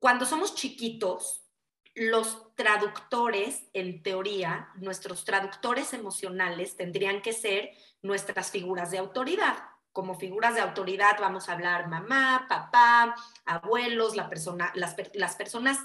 cuando 0.00 0.26
somos 0.26 0.54
chiquitos, 0.54 1.47
los 1.94 2.54
traductores, 2.54 3.64
en 3.72 4.02
teoría, 4.02 4.68
nuestros 4.76 5.24
traductores 5.24 5.92
emocionales 5.92 6.76
tendrían 6.76 7.22
que 7.22 7.32
ser 7.32 7.70
nuestras 8.02 8.50
figuras 8.50 8.90
de 8.90 8.98
autoridad. 8.98 9.58
Como 9.92 10.14
figuras 10.14 10.54
de 10.54 10.60
autoridad 10.60 11.16
vamos 11.18 11.48
a 11.48 11.52
hablar 11.52 11.88
mamá, 11.88 12.46
papá, 12.48 13.14
abuelos, 13.44 14.14
la 14.16 14.28
persona, 14.28 14.70
las, 14.74 14.94
las 15.14 15.34
personas 15.36 15.78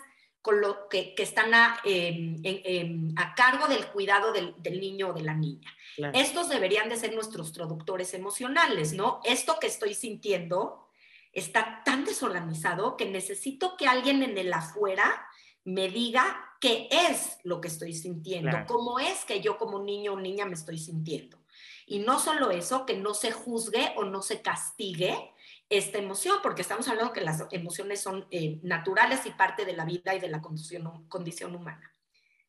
con 0.44 0.60
lo 0.60 0.90
que, 0.90 1.16
están 1.18 1.54
a, 1.54 1.80
em, 1.86 2.36
em, 2.44 3.16
a, 3.16 3.34
cargo 3.34 3.70
del 3.70 3.88
cuidado 3.88 4.34
del, 4.34 4.54
niño 4.80 5.08
o 5.08 5.14
de 5.14 5.24
la 5.24 5.34
niña. 5.34 5.74
Estos 6.14 6.50
deberían 6.50 6.90
de 6.90 6.98
ser 6.98 7.16
nuestros 7.16 7.54
traductores 7.54 8.14
emocionales, 8.14 8.92
¿no? 8.92 9.22
Esto 9.24 9.58
que 9.60 9.68
estoy 9.68 9.94
sintiendo 9.94 10.90
está 11.32 11.82
tan 11.86 12.04
desorganizado 12.04 12.98
que 12.98 13.06
necesito 13.06 13.78
que 13.78 13.88
alguien 13.88 14.22
en 14.22 14.38
el 14.38 14.52
afuera 14.52 15.26
me 15.66 15.90
diga 15.90 16.58
qué 16.60 16.88
es 16.92 17.38
lo 17.44 17.62
que 17.62 17.68
estoy 17.68 17.94
sintiendo, 17.94 18.58
cómo 18.68 19.00
es 19.00 19.26
que 19.26 19.42
yo 19.42 19.58
como 19.58 19.82
niño 19.82 20.14
o 20.14 20.20
niña 20.20 20.46
me 20.46 20.54
estoy 20.54 20.78
sintiendo. 20.78 21.38
Y 21.86 22.00
no 22.00 22.20
solo 22.20 22.52
eso, 22.52 22.86
que 22.86 22.96
no 22.96 23.14
se 23.14 23.32
juzgue 23.32 23.94
o 23.98 24.06
no 24.06 24.22
se 24.22 24.42
castigue, 24.42 25.34
esta 25.70 25.98
emoción, 25.98 26.38
porque 26.44 26.62
estamos 26.62 26.88
hablando 26.88 27.14
que 27.14 27.22
las 27.22 27.46
emociones 27.52 28.02
son 28.02 28.28
eh, 28.32 28.60
naturales 28.64 29.26
y 29.26 29.32
parte 29.32 29.66
de 29.66 29.74
la 29.74 29.86
vida 29.86 30.14
y 30.14 30.20
de 30.20 30.30
la 30.30 30.42
condición, 30.42 31.08
condición 31.08 31.56
humana. 31.56 31.94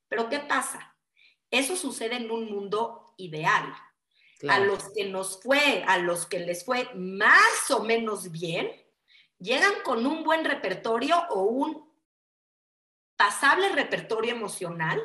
Pero 0.09 0.28
¿qué 0.28 0.40
pasa? 0.40 0.94
Eso 1.50 1.76
sucede 1.76 2.16
en 2.16 2.30
un 2.30 2.50
mundo 2.50 3.14
ideal. 3.16 3.73
A 4.49 4.59
los 4.59 4.92
que 4.92 5.09
nos 5.09 5.40
fue, 5.42 5.85
a 5.87 5.97
los 5.97 6.26
que 6.26 6.40
les 6.40 6.66
fue 6.66 6.90
más 6.94 7.71
o 7.71 7.83
menos 7.83 8.30
bien, 8.30 8.71
llegan 9.38 9.73
con 9.85 10.04
un 10.04 10.23
buen 10.23 10.44
repertorio 10.44 11.16
o 11.30 11.44
un 11.44 11.93
pasable 13.16 13.68
repertorio 13.71 14.33
emocional 14.33 15.00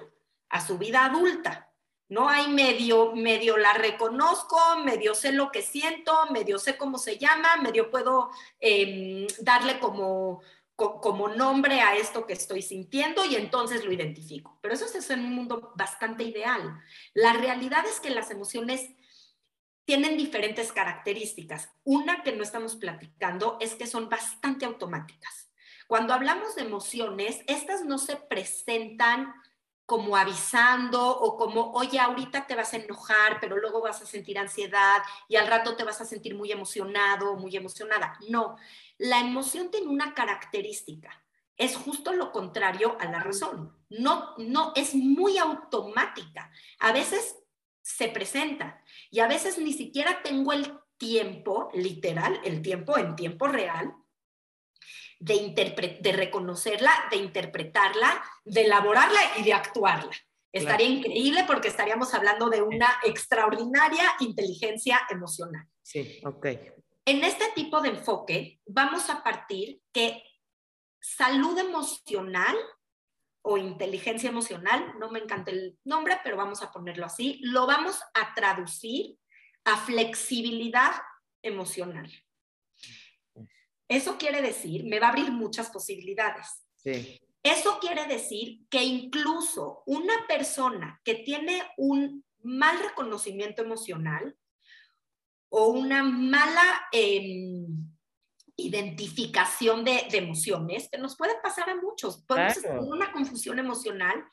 a 0.49 0.65
su 0.65 0.77
vida 0.77 1.05
adulta. 1.05 1.69
¿no? 2.09 2.27
Hay 2.27 2.47
medio, 2.47 3.15
medio 3.15 3.55
la 3.57 3.73
reconozco, 3.73 4.57
medio 4.83 5.13
sé 5.13 5.31
lo 5.31 5.51
que 5.51 5.61
siento, 5.61 6.25
medio 6.31 6.57
sé 6.57 6.75
cómo 6.75 6.97
se 6.97 7.17
llama, 7.17 7.57
medio 7.57 7.91
puedo 7.91 8.31
em, 8.59 9.27
darle 9.41 9.79
como, 9.79 10.41
como 10.75 11.27
nombre 11.27 11.81
a 11.81 11.95
esto 11.95 12.25
que 12.25 12.33
estoy 12.33 12.63
sintiendo 12.63 13.23
y 13.25 13.35
entonces 13.35 13.85
lo 13.85 13.91
identifico. 13.91 14.57
Pero 14.61 14.73
eso 14.73 14.85
es 14.85 15.09
en 15.11 15.19
un 15.19 15.35
mundo 15.35 15.71
bastante 15.75 16.23
ideal. 16.23 16.81
La 17.13 17.33
realidad 17.33 17.85
es 17.85 17.99
que 17.99 18.09
las 18.09 18.31
emociones 18.31 18.89
tienen 19.85 20.17
diferentes 20.17 20.71
características. 20.71 21.69
Una 21.83 22.23
que 22.23 22.31
no 22.31 22.43
estamos 22.43 22.75
platicando 22.75 23.57
es 23.59 23.75
que 23.75 23.87
son 23.87 24.09
bastante 24.09 24.65
automáticas. 24.65 25.48
Cuando 25.89 26.13
hablamos 26.13 26.53
de 26.53 26.61
emociones, 26.61 27.41
estas 27.47 27.83
no 27.83 27.97
se 27.97 28.15
presentan 28.15 29.33
como 29.87 30.15
avisando 30.15 31.03
o 31.03 31.35
como, 31.35 31.71
oye, 31.71 31.97
ahorita 31.97 32.45
te 32.45 32.53
vas 32.53 32.75
a 32.75 32.77
enojar, 32.77 33.39
pero 33.41 33.57
luego 33.57 33.81
vas 33.81 33.99
a 33.99 34.05
sentir 34.05 34.37
ansiedad 34.37 35.01
y 35.27 35.35
al 35.35 35.47
rato 35.47 35.75
te 35.75 35.83
vas 35.83 35.99
a 35.99 36.05
sentir 36.05 36.35
muy 36.35 36.51
emocionado 36.51 37.31
o 37.31 37.37
muy 37.37 37.57
emocionada. 37.57 38.19
No, 38.29 38.55
la 38.99 39.19
emoción 39.19 39.71
tiene 39.71 39.87
una 39.87 40.13
característica. 40.13 41.09
Es 41.57 41.75
justo 41.75 42.13
lo 42.13 42.31
contrario 42.31 42.95
a 42.99 43.05
la 43.05 43.21
razón. 43.21 43.75
No, 43.89 44.35
no, 44.37 44.73
es 44.75 44.93
muy 44.93 45.39
automática. 45.39 46.51
A 46.77 46.91
veces 46.91 47.35
se 47.81 48.09
presenta 48.09 48.83
y 49.09 49.21
a 49.21 49.27
veces 49.27 49.57
ni 49.57 49.73
siquiera 49.73 50.21
tengo 50.21 50.53
el 50.53 50.71
tiempo, 50.97 51.71
literal, 51.73 52.39
el 52.43 52.61
tiempo 52.61 52.95
en 52.99 53.15
tiempo 53.15 53.47
real, 53.47 53.95
de, 55.19 55.99
de 56.01 56.11
reconocerla, 56.11 56.91
de 57.11 57.17
interpretarla, 57.17 58.23
de 58.45 58.61
elaborarla 58.61 59.19
y 59.37 59.43
de 59.43 59.53
actuarla. 59.53 60.15
Estaría 60.51 60.87
increíble 60.87 61.43
porque 61.45 61.67
estaríamos 61.67 62.13
hablando 62.13 62.49
de 62.49 62.61
una 62.61 62.87
extraordinaria 63.03 64.03
inteligencia 64.19 64.99
emocional. 65.09 65.67
Sí, 65.83 66.19
ok. 66.25 66.47
En 67.05 67.23
este 67.23 67.45
tipo 67.53 67.81
de 67.81 67.89
enfoque 67.89 68.59
vamos 68.65 69.09
a 69.09 69.23
partir 69.23 69.79
que 69.91 70.23
salud 70.99 71.57
emocional 71.57 72.55
o 73.41 73.57
inteligencia 73.57 74.29
emocional, 74.29 74.95
no 74.99 75.09
me 75.09 75.19
encanta 75.19 75.51
el 75.51 75.77
nombre, 75.83 76.19
pero 76.23 76.35
vamos 76.35 76.61
a 76.61 76.71
ponerlo 76.71 77.05
así, 77.05 77.39
lo 77.41 77.65
vamos 77.67 78.01
a 78.13 78.33
traducir 78.33 79.17
a 79.63 79.77
flexibilidad 79.77 80.91
emocional. 81.41 82.11
Eso 83.89 84.17
quiere 84.19 84.43
decir, 84.43 84.85
me 84.85 84.99
va 84.99 85.07
a 85.07 85.09
abrir 85.09 85.31
muchas 85.31 85.71
posibilidades. 85.71 86.63
Eso 87.41 87.79
quiere 87.79 88.05
decir 88.05 88.59
que 88.69 88.83
incluso 88.83 89.81
una 89.87 90.13
persona 90.27 91.01
que 91.03 91.15
tiene 91.15 91.63
un 91.75 92.23
mal 92.43 92.77
reconocimiento 92.79 93.63
emocional 93.63 94.37
o 95.49 95.69
una 95.69 96.03
mala 96.03 96.87
em, 96.91 97.65
identificación 98.55 99.83
de, 99.83 100.07
emociones, 100.11 100.87
que 100.91 100.99
nos 100.99 101.17
puede 101.17 101.41
pasar 101.41 101.67
a 101.71 101.75
muchos, 101.75 102.23
podemos 102.25 102.61
tener 102.61 102.79
una 102.79 103.11
confusión 103.11 103.57
emocional, 103.57 104.23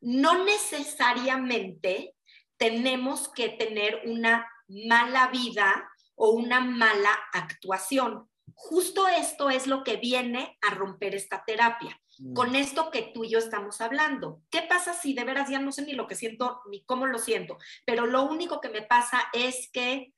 no 0.00 0.44
necesariamente 0.44 2.14
tenemos 2.56 3.28
que 3.28 3.48
tener 3.48 4.02
una 4.06 4.46
mala 4.68 5.26
vida 5.28 5.90
o 6.14 6.30
una 6.30 6.60
mala 6.60 7.10
actuación 7.32 8.29
justo 8.54 9.08
esto 9.08 9.50
es 9.50 9.66
lo 9.66 9.84
que 9.84 9.96
viene 9.96 10.58
a 10.62 10.74
romper 10.74 11.14
esta 11.14 11.44
terapia. 11.44 12.00
Mm. 12.18 12.34
Con 12.34 12.54
esto 12.54 12.90
que 12.90 13.10
tú 13.14 13.24
y 13.24 13.30
yo 13.30 13.38
estamos 13.38 13.80
hablando. 13.80 14.42
¿Qué 14.50 14.62
pasa 14.62 14.94
si 14.94 15.14
de 15.14 15.24
veras 15.24 15.48
ya 15.48 15.58
no 15.58 15.72
sé 15.72 15.82
ni 15.82 15.92
lo 15.92 16.06
que 16.06 16.14
siento 16.14 16.60
ni 16.70 16.84
cómo 16.84 17.06
lo 17.06 17.18
siento? 17.18 17.58
Pero 17.84 18.06
lo 18.06 18.22
único 18.24 18.60
que 18.60 18.68
me 18.68 18.82
pasa 18.82 19.22
es 19.32 19.70
que 19.72 20.12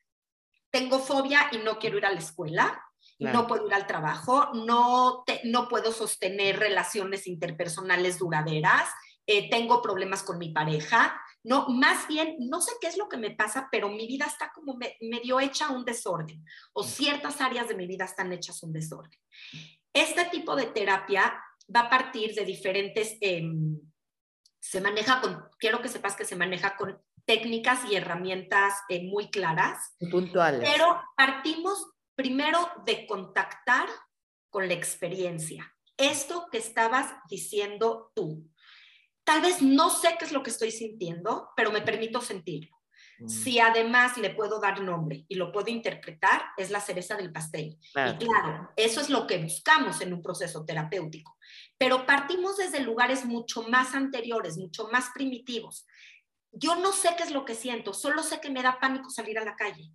tengo 0.70 0.98
fobia 0.98 1.48
y 1.52 1.58
no 1.58 1.78
quiero 1.78 1.98
ir 1.98 2.06
a 2.06 2.12
la 2.12 2.18
escuela, 2.18 2.82
no 3.18 3.46
puedo 3.46 3.66
ir 3.66 3.74
al 3.74 3.86
trabajo, 3.86 4.50
no, 4.54 5.24
no 5.44 5.68
puedo 5.68 5.92
sostener 5.92 6.58
relaciones 6.58 7.26
interpersonales 7.26 8.18
duraderas 8.18 8.88
eh, 9.26 9.48
tengo 9.50 9.82
problemas 9.82 10.22
con 10.22 10.38
mi 10.38 10.50
pareja, 10.50 11.20
no, 11.44 11.68
más 11.68 12.06
bien, 12.06 12.36
no 12.38 12.60
sé 12.60 12.72
qué 12.80 12.86
es 12.86 12.96
lo 12.96 13.08
que 13.08 13.16
me 13.16 13.32
pasa, 13.32 13.68
pero 13.70 13.88
mi 13.88 14.06
vida 14.06 14.26
está 14.26 14.52
como 14.54 14.78
medio 15.00 15.40
hecha 15.40 15.70
un 15.70 15.84
desorden 15.84 16.44
o 16.72 16.84
ciertas 16.84 17.40
áreas 17.40 17.68
de 17.68 17.74
mi 17.74 17.86
vida 17.86 18.04
están 18.04 18.32
hechas 18.32 18.62
un 18.62 18.72
desorden. 18.72 19.18
Este 19.92 20.24
tipo 20.26 20.54
de 20.54 20.66
terapia 20.66 21.42
va 21.74 21.80
a 21.80 21.90
partir 21.90 22.34
de 22.34 22.44
diferentes, 22.44 23.16
em, 23.20 23.80
se 24.60 24.80
maneja 24.80 25.20
con, 25.20 25.48
quiero 25.58 25.82
que 25.82 25.88
sepas 25.88 26.14
que 26.14 26.24
se 26.24 26.36
maneja 26.36 26.76
con 26.76 27.00
técnicas 27.24 27.80
y 27.90 27.96
herramientas 27.96 28.74
eh, 28.88 29.02
muy 29.02 29.28
claras. 29.30 29.96
Puntuales. 30.10 30.60
Pero 30.60 31.00
partimos 31.16 31.92
primero 32.14 32.70
de 32.84 33.06
contactar 33.06 33.88
con 34.50 34.68
la 34.68 34.74
experiencia. 34.74 35.74
Esto 35.96 36.46
que 36.50 36.58
estabas 36.58 37.12
diciendo 37.28 38.12
tú. 38.14 38.48
Tal 39.24 39.40
vez 39.40 39.62
no 39.62 39.90
sé 39.90 40.16
qué 40.18 40.24
es 40.24 40.32
lo 40.32 40.42
que 40.42 40.50
estoy 40.50 40.70
sintiendo, 40.70 41.50
pero 41.56 41.70
me 41.70 41.82
permito 41.82 42.20
sentirlo. 42.20 42.76
Mm. 43.18 43.28
Si 43.28 43.60
además 43.60 44.16
le 44.16 44.30
puedo 44.30 44.58
dar 44.60 44.80
nombre 44.80 45.24
y 45.28 45.36
lo 45.36 45.52
puedo 45.52 45.68
interpretar, 45.68 46.42
es 46.56 46.70
la 46.70 46.80
cereza 46.80 47.16
del 47.16 47.32
pastel. 47.32 47.78
Y 47.82 48.16
claro, 48.18 48.70
eso 48.76 49.00
es 49.00 49.10
lo 49.10 49.26
que 49.26 49.38
buscamos 49.38 50.00
en 50.00 50.12
un 50.12 50.22
proceso 50.22 50.64
terapéutico. 50.64 51.36
Pero 51.78 52.06
partimos 52.06 52.56
desde 52.56 52.80
lugares 52.80 53.24
mucho 53.24 53.62
más 53.68 53.94
anteriores, 53.94 54.56
mucho 54.56 54.88
más 54.88 55.10
primitivos. 55.14 55.86
Yo 56.50 56.76
no 56.76 56.92
sé 56.92 57.14
qué 57.16 57.22
es 57.22 57.30
lo 57.30 57.44
que 57.44 57.54
siento, 57.54 57.94
solo 57.94 58.22
sé 58.22 58.40
que 58.40 58.50
me 58.50 58.62
da 58.62 58.78
pánico 58.78 59.08
salir 59.08 59.38
a 59.38 59.44
la 59.44 59.56
calle. 59.56 59.90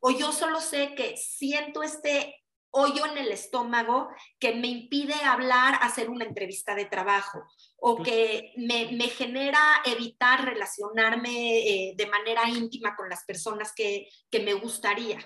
O 0.00 0.10
yo 0.10 0.32
solo 0.32 0.60
sé 0.60 0.94
que 0.96 1.16
siento 1.16 1.82
este 1.82 2.41
hoyo 2.72 3.06
en 3.06 3.18
el 3.18 3.30
estómago 3.30 4.08
que 4.38 4.54
me 4.54 4.66
impide 4.66 5.14
hablar, 5.14 5.78
hacer 5.82 6.10
una 6.10 6.24
entrevista 6.24 6.74
de 6.74 6.86
trabajo 6.86 7.44
o 7.76 8.02
que 8.02 8.52
me, 8.56 8.86
genera 9.08 9.60
evitar 9.84 10.44
relacionarme 10.44 11.58
eh, 11.58 11.94
de 11.96 12.06
manera 12.06 12.48
íntima 12.48 12.96
con 12.96 13.08
las 13.08 13.24
personas 13.24 13.72
que, 13.74 14.08
me 14.32 14.54
gustaría. 14.54 15.18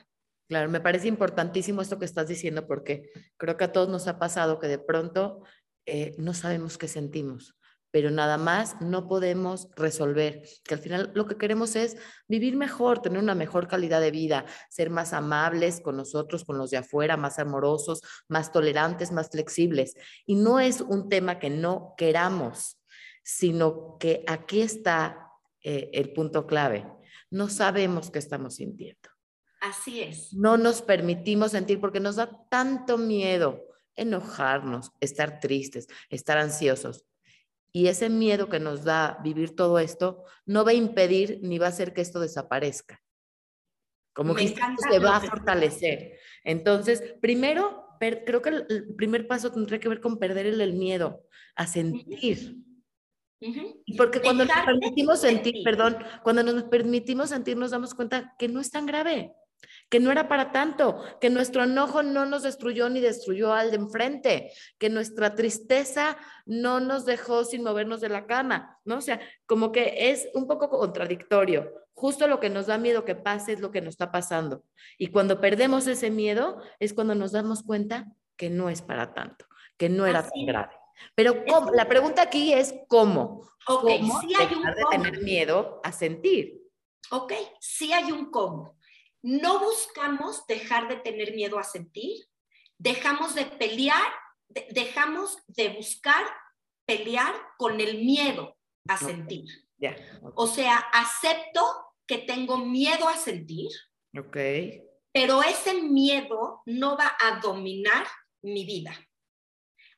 Claro, 0.48 0.68
me 0.68 0.80
parece 0.80 1.08
importantísimo 1.08 1.82
esto 1.82 1.98
que 1.98 2.04
estás 2.04 2.28
diciendo 2.28 2.66
porque 2.66 3.10
creo 3.36 3.56
que 3.56 3.64
a 3.64 3.72
todos 3.72 3.88
nos 3.88 4.06
ha 4.08 4.18
pasado 4.18 4.58
que 4.58 4.68
de 4.68 4.78
pronto 4.78 5.42
eh, 5.86 6.14
no 6.18 6.34
sabemos 6.34 6.78
qué 6.78 6.88
sentimos 6.88 7.56
pero 7.96 8.10
nada 8.10 8.36
más 8.36 8.78
no 8.82 9.08
podemos 9.08 9.68
resolver, 9.74 10.42
que 10.64 10.74
al 10.74 10.80
final 10.80 11.12
lo 11.14 11.26
que 11.26 11.38
queremos 11.38 11.76
es 11.76 11.96
vivir 12.28 12.54
mejor, 12.54 13.00
tener 13.00 13.18
una 13.18 13.34
mejor 13.34 13.68
calidad 13.68 14.02
de 14.02 14.10
vida, 14.10 14.44
ser 14.68 14.90
más 14.90 15.14
amables 15.14 15.80
con 15.80 15.96
nosotros, 15.96 16.44
con 16.44 16.58
los 16.58 16.68
de 16.68 16.76
afuera, 16.76 17.16
más 17.16 17.38
amorosos, 17.38 18.02
más 18.28 18.52
tolerantes, 18.52 19.12
más 19.12 19.30
flexibles. 19.30 19.94
Y 20.26 20.34
no 20.34 20.60
es 20.60 20.82
un 20.82 21.08
tema 21.08 21.38
que 21.38 21.48
no 21.48 21.94
queramos, 21.96 22.78
sino 23.24 23.96
que 23.98 24.24
aquí 24.26 24.60
está 24.60 25.30
eh, 25.62 25.88
el 25.94 26.12
punto 26.12 26.46
clave. 26.46 26.86
No 27.30 27.48
sabemos 27.48 28.10
qué 28.10 28.18
estamos 28.18 28.56
sintiendo. 28.56 29.08
Así 29.62 30.02
es. 30.02 30.34
No 30.34 30.58
nos 30.58 30.82
permitimos 30.82 31.52
sentir 31.52 31.80
porque 31.80 32.00
nos 32.00 32.16
da 32.16 32.46
tanto 32.50 32.98
miedo 32.98 33.64
enojarnos, 33.94 34.92
estar 35.00 35.40
tristes, 35.40 35.86
estar 36.10 36.36
ansiosos. 36.36 37.06
Y 37.76 37.88
ese 37.88 38.09
miedo 38.09 38.49
que 38.49 38.59
nos 38.59 38.85
da 38.85 39.18
vivir 39.23 39.54
todo 39.54 39.78
esto 39.78 40.25
no 40.47 40.64
va 40.64 40.71
a 40.71 40.75
impedir 40.75 41.40
ni 41.42 41.59
va 41.59 41.66
a 41.66 41.68
hacer 41.68 41.92
que 41.92 42.00
esto 42.00 42.21
desaparezca. 42.21 43.02
Como 44.14 44.35
que 44.35 44.49
se 44.49 44.99
va 44.99 45.16
a 45.16 45.21
fortalecer. 45.21 46.18
Entonces, 46.42 47.02
primero, 47.21 47.87
creo 48.00 48.40
que 48.40 48.49
el 48.49 48.95
primer 48.97 49.28
paso 49.28 49.52
tendría 49.52 49.78
que 49.78 49.90
ver 49.90 50.00
con 50.00 50.18
perder 50.18 50.47
el, 50.47 50.73
miedo 50.73 51.26
a 51.54 51.66
sentir. 51.66 52.64
Porque 53.99 54.23
cuando 54.23 54.47
nos 54.47 54.64
permitimos 54.64 55.21
sentir, 55.21 55.56
perdón, 55.62 55.99
cuando 56.23 56.42
nos 56.42 56.64
permitimos 56.64 57.28
sentir, 57.28 57.59
nos 57.59 57.73
damos 57.73 57.92
cuenta 57.92 58.35
que 58.38 58.49
no 58.49 58.59
es 58.59 58.71
tan 58.71 58.87
grave 58.87 59.35
que 59.88 60.00
no 60.00 60.10
era 60.10 60.28
para 60.28 60.52
tanto, 60.52 61.02
que 61.20 61.30
nuestro 61.30 61.64
enojo 61.64 62.02
no 62.02 62.26
nos 62.26 62.42
destruyó 62.42 62.88
ni 62.88 63.00
destruyó 63.00 63.52
al 63.52 63.70
de 63.70 63.76
enfrente, 63.76 64.52
que 64.78 64.90
nuestra 64.90 65.34
tristeza 65.34 66.16
no 66.44 66.80
nos 66.80 67.04
dejó 67.04 67.44
sin 67.44 67.62
movernos 67.62 68.00
de 68.00 68.08
la 68.08 68.26
cama, 68.26 68.78
¿no? 68.84 68.96
O 68.96 69.00
sea, 69.00 69.20
como 69.46 69.70
que 69.72 70.10
es 70.10 70.28
un 70.35 70.46
poco 70.46 70.68
contradictorio. 70.68 71.72
Justo 71.94 72.26
lo 72.26 72.40
que 72.40 72.50
nos 72.50 72.66
da 72.66 72.78
miedo 72.78 73.04
que 73.04 73.14
pase 73.14 73.52
es 73.52 73.61
lo 73.61 73.70
que 73.70 73.81
nos 73.81 73.94
está 73.94 74.11
pasando. 74.12 74.64
Y 74.98 75.09
cuando 75.09 75.40
perdemos 75.40 75.87
ese 75.87 76.11
miedo 76.11 76.61
es 76.78 76.92
cuando 76.92 77.14
nos 77.14 77.33
damos 77.33 77.62
cuenta 77.62 78.12
que 78.37 78.50
no 78.50 78.68
es 78.68 78.83
para 78.83 79.14
tanto, 79.14 79.46
que 79.78 79.88
no 79.88 80.04
era 80.04 80.22
tan 80.22 80.44
grave. 80.44 80.74
Pero 81.14 81.42
la 81.72 81.88
pregunta 81.88 82.22
aquí 82.22 82.52
es 82.52 82.74
cómo. 82.88 83.48
Okay, 83.66 84.00
¿Cómo 84.00 84.20
hay 84.38 84.54
un 84.54 84.62
de 84.62 84.85
tener 84.90 85.22
miedo 85.22 85.81
a 85.83 85.92
sentir? 85.92 86.62
Ok, 87.11 87.33
sí 87.61 87.92
hay 87.92 88.12
un 88.12 88.31
cómo. 88.31 88.75
No 89.26 89.58
buscamos 89.58 90.46
dejar 90.46 90.86
de 90.86 90.98
tener 90.98 91.34
miedo 91.34 91.58
a 91.58 91.64
sentir, 91.64 92.28
dejamos 92.78 93.34
de 93.34 93.44
pelear, 93.44 94.06
dejamos 94.70 95.36
de 95.48 95.70
buscar 95.70 96.24
pelear 96.84 97.34
con 97.58 97.80
el 97.80 98.04
miedo 98.04 98.56
a 98.86 98.96
sentir. 98.96 99.46
O 100.36 100.46
sea, 100.46 100.76
acepto 100.76 101.60
que 102.06 102.18
tengo 102.18 102.58
miedo 102.58 103.08
a 103.08 103.16
sentir. 103.16 103.72
Ok. 104.16 104.36
Pero 105.10 105.42
ese 105.42 105.82
miedo 105.82 106.62
no 106.64 106.96
va 106.96 107.16
a 107.18 107.40
dominar 107.40 108.06
mi 108.42 108.64
vida. 108.64 108.96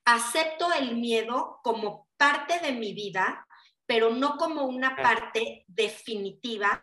Acepto 0.07 0.73
el 0.73 0.97
miedo 0.97 1.61
como 1.63 2.09
parte 2.17 2.61
de 2.61 2.73
mi 2.73 2.95
vida, 2.95 3.47
pero 3.85 4.09
no 4.09 4.39
como 4.39 4.65
una 4.65 4.97
parte 4.97 5.67
definitiva 5.67 6.81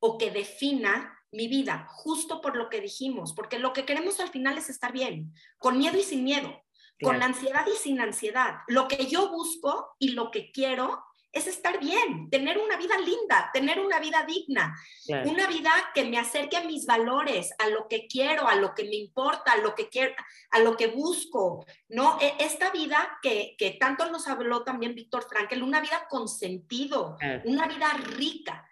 o 0.00 0.18
que 0.18 0.32
defina 0.32 1.13
mi 1.34 1.48
vida, 1.48 1.86
justo 1.90 2.40
por 2.40 2.56
lo 2.56 2.68
que 2.70 2.80
dijimos, 2.80 3.34
porque 3.34 3.58
lo 3.58 3.72
que 3.72 3.84
queremos 3.84 4.20
al 4.20 4.30
final 4.30 4.56
es 4.58 4.70
estar 4.70 4.92
bien, 4.92 5.34
con 5.58 5.78
miedo 5.78 5.98
y 5.98 6.02
sin 6.02 6.24
miedo, 6.24 6.62
con 7.02 7.22
ansiedad 7.22 7.66
y 7.66 7.76
sin 7.76 8.00
ansiedad. 8.00 8.58
Lo 8.68 8.88
que 8.88 9.06
yo 9.06 9.30
busco 9.30 9.96
y 9.98 10.10
lo 10.10 10.30
que 10.30 10.52
quiero 10.52 11.02
es 11.34 11.48
estar 11.48 11.80
bien, 11.80 12.30
tener 12.30 12.58
una 12.58 12.76
vida 12.76 12.96
linda, 12.96 13.50
tener 13.52 13.80
una 13.80 13.98
vida 13.98 14.24
digna, 14.24 14.78
una 15.24 15.48
vida 15.48 15.72
que 15.92 16.04
me 16.04 16.16
acerque 16.16 16.56
a 16.56 16.62
mis 16.62 16.86
valores, 16.86 17.52
a 17.58 17.68
lo 17.68 17.88
que 17.88 18.06
quiero, 18.06 18.46
a 18.46 18.54
lo 18.54 18.72
que 18.72 18.84
me 18.84 18.94
importa, 18.94 19.52
a 19.52 19.56
lo 19.56 19.74
que 19.74 19.88
quiero, 19.88 20.14
a 20.52 20.60
lo 20.60 20.76
que 20.76 20.86
busco, 20.86 21.66
¿no? 21.88 22.18
E, 22.20 22.34
esta 22.38 22.70
vida 22.70 23.18
que, 23.20 23.56
que 23.58 23.72
tanto 23.72 24.08
nos 24.12 24.28
habló 24.28 24.62
también 24.62 24.94
Víctor 24.94 25.26
Frankel, 25.28 25.64
una 25.64 25.80
vida 25.80 26.06
con 26.08 26.28
sentido, 26.28 27.16
una 27.44 27.66
vida 27.66 27.88
rica. 28.16 28.64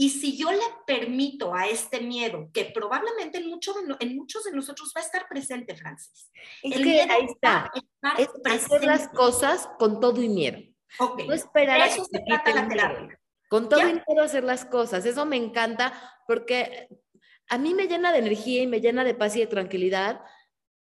Y 0.00 0.10
si 0.10 0.36
yo 0.36 0.52
le 0.52 0.62
permito 0.86 1.52
a 1.52 1.66
este 1.66 2.00
miedo, 2.00 2.48
que 2.54 2.66
probablemente 2.66 3.38
en, 3.38 3.48
mucho 3.48 3.74
en 3.98 4.16
muchos 4.16 4.44
de 4.44 4.52
nosotros 4.52 4.92
va 4.96 5.00
a 5.00 5.04
estar 5.04 5.26
presente, 5.28 5.74
Francis. 5.74 6.30
Es 6.62 6.80
que 6.80 7.00
ahí 7.00 7.24
está. 7.24 7.68
Es 8.16 8.28
hacer 8.44 8.84
las 8.84 9.08
cosas 9.08 9.68
con 9.76 9.98
todo 9.98 10.22
y 10.22 10.28
miedo. 10.28 10.60
No 11.00 11.34
esperar 11.34 11.88
Eso 11.88 12.04
se 12.04 12.20
trata 12.20 12.54
la 12.54 12.68
terapia. 12.68 13.20
Con 13.48 13.68
todo 13.68 13.80
y 13.80 13.94
miedo 13.94 14.22
hacer 14.22 14.44
las 14.44 14.64
cosas. 14.64 15.04
Eso 15.04 15.26
me 15.26 15.36
encanta 15.36 15.92
porque 16.28 16.88
a 17.48 17.58
mí 17.58 17.74
me 17.74 17.88
llena 17.88 18.12
de 18.12 18.18
energía 18.18 18.62
y 18.62 18.68
me 18.68 18.80
llena 18.80 19.02
de 19.02 19.14
paz 19.16 19.34
y 19.34 19.40
de 19.40 19.48
tranquilidad 19.48 20.20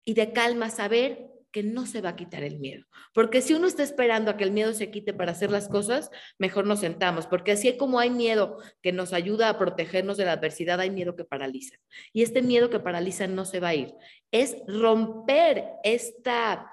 y 0.04 0.16
de 0.16 0.34
calma 0.34 0.70
saber 0.70 1.32
que 1.58 1.64
no 1.64 1.88
se 1.88 2.02
va 2.02 2.10
a 2.10 2.16
quitar 2.16 2.44
el 2.44 2.60
miedo. 2.60 2.86
Porque 3.16 3.42
si 3.42 3.56
uno 3.56 3.66
está 3.66 3.82
esperando 3.82 4.30
a 4.30 4.38
que 4.38 4.44
el 4.44 4.52
miedo 4.52 4.74
se 4.74 4.92
quite 4.92 5.12
para 5.12 5.32
hacer 5.32 5.50
las 5.50 5.68
cosas, 5.68 6.12
mejor 6.38 6.68
nos 6.68 6.82
sentamos, 6.82 7.26
porque 7.26 7.54
así 7.54 7.76
como 7.78 7.98
hay 7.98 8.12
miedo 8.12 8.60
que 8.84 8.92
nos 8.92 9.12
ayuda 9.12 9.50
a 9.50 9.58
protegernos 9.58 10.18
de 10.18 10.26
la 10.26 10.34
adversidad, 10.34 10.80
hay 10.80 10.92
miedo 10.92 11.16
que 11.16 11.24
paraliza. 11.24 11.76
Y 12.14 12.22
este 12.22 12.44
miedo 12.44 12.70
que 12.70 12.80
paraliza 12.80 13.26
no 13.26 13.44
se 13.44 13.60
va 13.60 13.70
a 13.70 13.74
ir. 13.74 13.92
Es 14.32 14.58
romper 14.68 15.66
esta, 15.84 16.72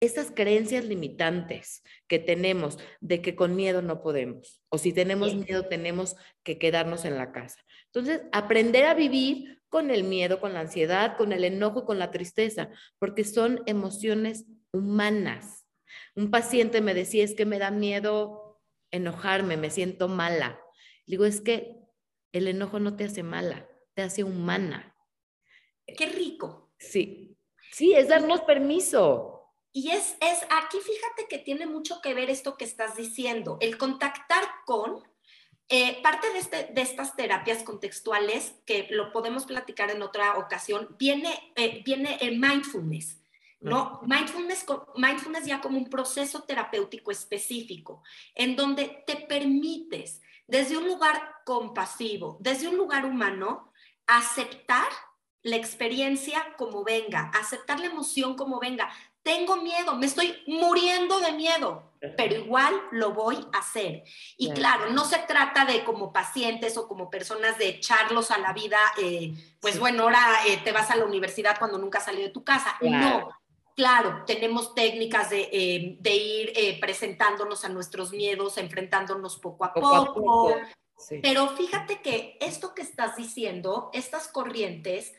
estas 0.00 0.32
creencias 0.32 0.84
limitantes 0.84 1.84
que 2.08 2.18
tenemos 2.18 2.80
de 3.00 3.22
que 3.22 3.36
con 3.36 3.54
miedo 3.54 3.82
no 3.82 4.02
podemos, 4.02 4.64
o 4.68 4.78
si 4.78 4.92
tenemos 4.92 5.32
miedo 5.36 5.68
tenemos 5.68 6.16
que 6.42 6.58
quedarnos 6.58 7.04
en 7.04 7.18
la 7.18 7.30
casa. 7.30 7.60
Entonces, 7.94 8.22
aprender 8.32 8.86
a 8.86 8.94
vivir 8.94 9.62
con 9.68 9.90
el 9.90 10.02
miedo, 10.02 10.40
con 10.40 10.52
la 10.52 10.60
ansiedad, 10.60 11.16
con 11.16 11.32
el 11.32 11.44
enojo 11.44 11.84
con 11.84 11.98
la 11.98 12.10
tristeza, 12.10 12.70
porque 12.98 13.22
son 13.22 13.62
emociones 13.66 14.46
humanas. 14.72 15.66
Un 16.16 16.30
paciente 16.30 16.80
me 16.80 16.92
decía, 16.92 17.22
es 17.22 17.34
que 17.34 17.46
me 17.46 17.60
da 17.60 17.70
miedo 17.70 18.60
enojarme, 18.90 19.56
me 19.56 19.70
siento 19.70 20.08
mala. 20.08 20.60
Digo, 21.06 21.24
es 21.24 21.40
que 21.40 21.76
el 22.32 22.48
enojo 22.48 22.80
no 22.80 22.96
te 22.96 23.04
hace 23.04 23.22
mala, 23.22 23.68
te 23.94 24.02
hace 24.02 24.24
humana. 24.24 24.96
Qué 25.86 26.06
rico. 26.06 26.72
Sí, 26.78 27.38
sí, 27.70 27.94
es 27.94 28.08
darnos 28.08 28.40
permiso. 28.40 29.52
Y 29.72 29.90
es, 29.90 30.16
es, 30.20 30.42
aquí 30.50 30.78
fíjate 30.78 31.28
que 31.28 31.38
tiene 31.38 31.66
mucho 31.66 32.00
que 32.00 32.14
ver 32.14 32.30
esto 32.30 32.56
que 32.56 32.64
estás 32.64 32.96
diciendo, 32.96 33.58
el 33.60 33.78
contactar 33.78 34.42
con 34.66 35.02
eh, 35.68 36.00
parte 36.02 36.30
de, 36.32 36.38
este, 36.38 36.68
de, 36.72 36.82
estas 36.82 37.16
terapias 37.16 37.62
contextuales, 37.62 38.54
que 38.66 38.86
lo 38.90 39.12
podemos 39.12 39.46
platicar 39.46 39.90
en 39.90 40.02
otra 40.02 40.36
ocasión, 40.36 40.94
viene, 40.98 41.52
eh, 41.56 41.82
viene 41.84 42.18
el 42.20 42.38
mindfulness, 42.38 43.20
¿no? 43.60 44.00
Mindfulness, 44.02 44.66
mindfulness 44.96 45.46
ya 45.46 45.62
como 45.62 45.78
un 45.78 45.88
proceso 45.88 46.42
terapéutico 46.42 47.10
específico, 47.10 48.02
en 48.34 48.56
donde 48.56 49.04
te 49.06 49.16
permites, 49.16 50.20
desde 50.46 50.76
un 50.76 50.86
lugar 50.86 51.36
compasivo, 51.46 52.36
desde 52.40 52.68
un 52.68 52.76
lugar 52.76 53.06
humano, 53.06 53.72
aceptar 54.06 54.88
la 55.42 55.56
experiencia 55.56 56.42
como 56.58 56.84
venga, 56.84 57.30
aceptar 57.34 57.80
la 57.80 57.86
emoción 57.86 58.36
como 58.36 58.60
venga. 58.60 58.90
Tengo 59.24 59.56
miedo, 59.56 59.96
me 59.96 60.04
estoy 60.04 60.36
muriendo 60.46 61.18
de 61.18 61.32
miedo, 61.32 61.94
pero 62.14 62.34
igual 62.34 62.74
lo 62.92 63.14
voy 63.14 63.38
a 63.54 63.58
hacer. 63.60 64.04
Y 64.36 64.50
claro, 64.50 64.90
no 64.90 65.06
se 65.06 65.16
trata 65.20 65.64
de 65.64 65.82
como 65.82 66.12
pacientes 66.12 66.76
o 66.76 66.86
como 66.86 67.08
personas 67.08 67.56
de 67.56 67.68
echarlos 67.68 68.30
a 68.30 68.36
la 68.36 68.52
vida, 68.52 68.78
eh, 69.00 69.32
pues 69.60 69.78
bueno, 69.78 70.02
ahora 70.02 70.46
eh, 70.46 70.60
te 70.62 70.72
vas 70.72 70.90
a 70.90 70.96
la 70.96 71.06
universidad 71.06 71.58
cuando 71.58 71.78
nunca 71.78 71.98
has 71.98 72.04
salido 72.04 72.26
de 72.26 72.34
tu 72.34 72.44
casa. 72.44 72.76
No, 72.82 73.30
Claro, 73.74 74.24
tenemos 74.26 74.74
técnicas 74.74 75.30
de, 75.30 75.48
eh, 75.50 75.98
ir 76.04 76.78
presentándonos 76.78 77.64
a 77.64 77.70
nuestros 77.70 78.12
miedos, 78.12 78.58
enfrentándonos 78.58 79.38
poco 79.38 79.64
a 79.64 79.72
poco. 79.72 80.54
Pero 81.22 81.48
fíjate 81.48 82.02
que 82.02 82.36
esto 82.42 82.74
que 82.74 82.82
estás 82.82 83.16
diciendo, 83.16 83.88
estas 83.94 84.28
corrientes, 84.28 85.14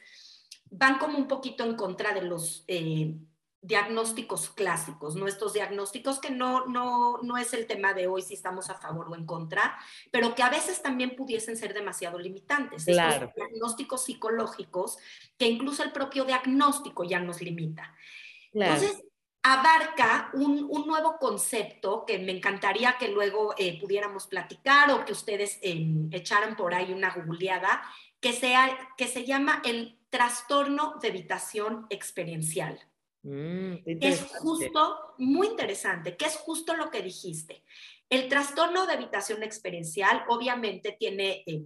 van 0.70 1.00
como 1.00 1.18
un 1.18 1.28
poquito 1.28 1.64
en 1.64 1.76
contra 1.76 2.14
de 2.14 2.22
los 2.22 2.64
diagnósticos 3.66 4.52
clásicos, 4.52 5.16
nuestros 5.16 5.54
diagnósticos 5.54 6.20
que 6.20 6.30
no, 6.30 6.68
no, 6.68 7.18
no 7.24 7.38
es 7.38 7.54
el 7.54 7.66
tema 7.66 7.94
de 7.94 8.06
hoy 8.06 8.22
si 8.22 8.36
estamos 8.36 8.70
a 8.70 8.76
favor 8.76 9.10
o 9.10 9.16
en 9.16 9.26
contra, 9.26 9.78
pero 10.12 10.36
que 10.36 10.44
a 10.44 10.50
veces 10.50 10.84
también 10.84 11.16
pudiesen 11.16 11.58
ser 11.58 11.74
demasiado 11.74 12.20
limitantes. 12.20 12.86
Claro. 12.86 13.32
diagnósticos 13.36 14.06
psicológicos 14.06 14.98
que 15.38 15.48
incluso 15.48 15.84
el 15.84 15.92
propio 15.92 16.26
diagnóstico 16.26 17.04
ya 17.04 17.20
nos 17.20 17.42
limita. 17.42 17.96
Entonces, 18.54 19.04
abarca 19.42 20.30
un, 20.34 20.68
un, 20.70 20.88
nuevo 20.88 21.18
concepto 21.18 22.06
que 22.06 22.20
me 22.20 22.32
encantaría 22.32 22.98
que 23.00 23.10
luego 23.10 23.56
eh, 23.58 23.80
pudiéramos 23.80 24.28
platicar 24.28 24.92
o 24.92 25.06
que 25.06 25.12
ustedes 25.12 25.60
em, 25.62 26.08
echaran 26.12 26.56
por 26.56 26.74
ahí 26.74 26.94
una 26.94 27.14
googleada, 27.14 27.84
que, 28.20 28.32
sea, 28.34 28.76
que 28.98 29.08
se 29.08 29.26
llama 29.26 29.62
el 29.66 30.00
trastorno 30.10 30.96
de 31.02 31.10
evitación 31.10 31.88
experiencial. 31.90 32.80
Mm, 33.28 33.78
es 33.86 34.22
justo, 34.22 35.16
muy 35.18 35.48
interesante, 35.48 36.16
que 36.16 36.26
es 36.26 36.36
justo 36.36 36.76
lo 36.76 36.92
que 36.92 37.02
dijiste. 37.02 37.64
El 38.08 38.30
trastorno 38.30 38.86
de 38.86 38.94
habitación 38.94 39.42
experiencial 39.42 40.24
obviamente 40.28 40.96
tiene, 41.00 41.44
eh, 41.48 41.64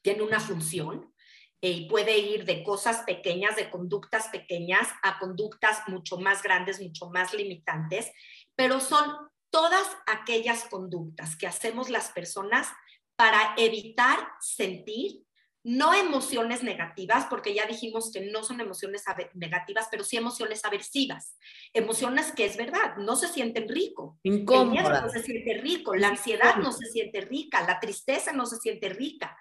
tiene 0.00 0.22
una 0.22 0.40
función 0.40 1.12
eh, 1.60 1.70
y 1.70 1.88
puede 1.90 2.16
ir 2.16 2.46
de 2.46 2.64
cosas 2.64 3.02
pequeñas, 3.02 3.56
de 3.56 3.68
conductas 3.68 4.28
pequeñas, 4.28 4.88
a 5.02 5.18
conductas 5.18 5.82
mucho 5.88 6.16
más 6.16 6.42
grandes, 6.42 6.80
mucho 6.80 7.10
más 7.10 7.34
limitantes, 7.34 8.10
pero 8.54 8.80
son 8.80 9.14
todas 9.50 9.86
aquellas 10.06 10.64
conductas 10.64 11.36
que 11.36 11.46
hacemos 11.46 11.90
las 11.90 12.12
personas 12.12 12.68
para 13.14 13.54
evitar 13.58 14.18
sentir 14.40 15.25
no 15.66 15.92
emociones 15.92 16.62
negativas, 16.62 17.26
porque 17.28 17.52
ya 17.52 17.66
dijimos 17.66 18.12
que 18.12 18.30
no 18.30 18.44
son 18.44 18.60
emociones 18.60 19.02
negativas, 19.34 19.88
pero 19.90 20.04
sí 20.04 20.16
emociones 20.16 20.64
aversivas. 20.64 21.36
Emociones 21.72 22.30
que 22.30 22.44
es 22.44 22.56
verdad, 22.56 22.96
no 22.98 23.16
se 23.16 23.26
sienten 23.26 23.68
rico. 23.68 24.16
Incómoda. 24.22 25.00
no 25.00 25.08
se 25.08 25.24
siente 25.24 25.54
rico, 25.54 25.96
la 25.96 26.06
ansiedad 26.06 26.58
no 26.58 26.70
se 26.70 26.86
siente 26.86 27.20
rica, 27.22 27.66
la 27.66 27.80
tristeza 27.80 28.30
no 28.30 28.46
se 28.46 28.58
siente 28.58 28.90
rica, 28.90 29.36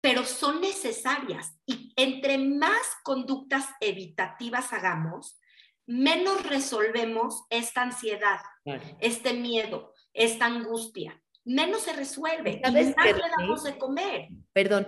pero 0.00 0.24
son 0.24 0.62
necesarias. 0.62 1.54
Y 1.66 1.92
entre 1.94 2.38
más 2.38 2.80
conductas 3.04 3.68
evitativas 3.80 4.72
hagamos, 4.72 5.38
menos 5.86 6.48
resolvemos 6.48 7.44
esta 7.50 7.82
ansiedad, 7.82 8.40
este 8.98 9.34
miedo, 9.34 9.92
esta 10.14 10.46
angustia. 10.46 11.22
Menos 11.44 11.82
se 11.82 11.92
resuelve 11.92 12.62
y 12.64 12.72
más 12.72 12.72
le 12.72 12.94
damos 13.36 13.64
de 13.64 13.76
comer. 13.76 14.28
Perdón, 14.54 14.86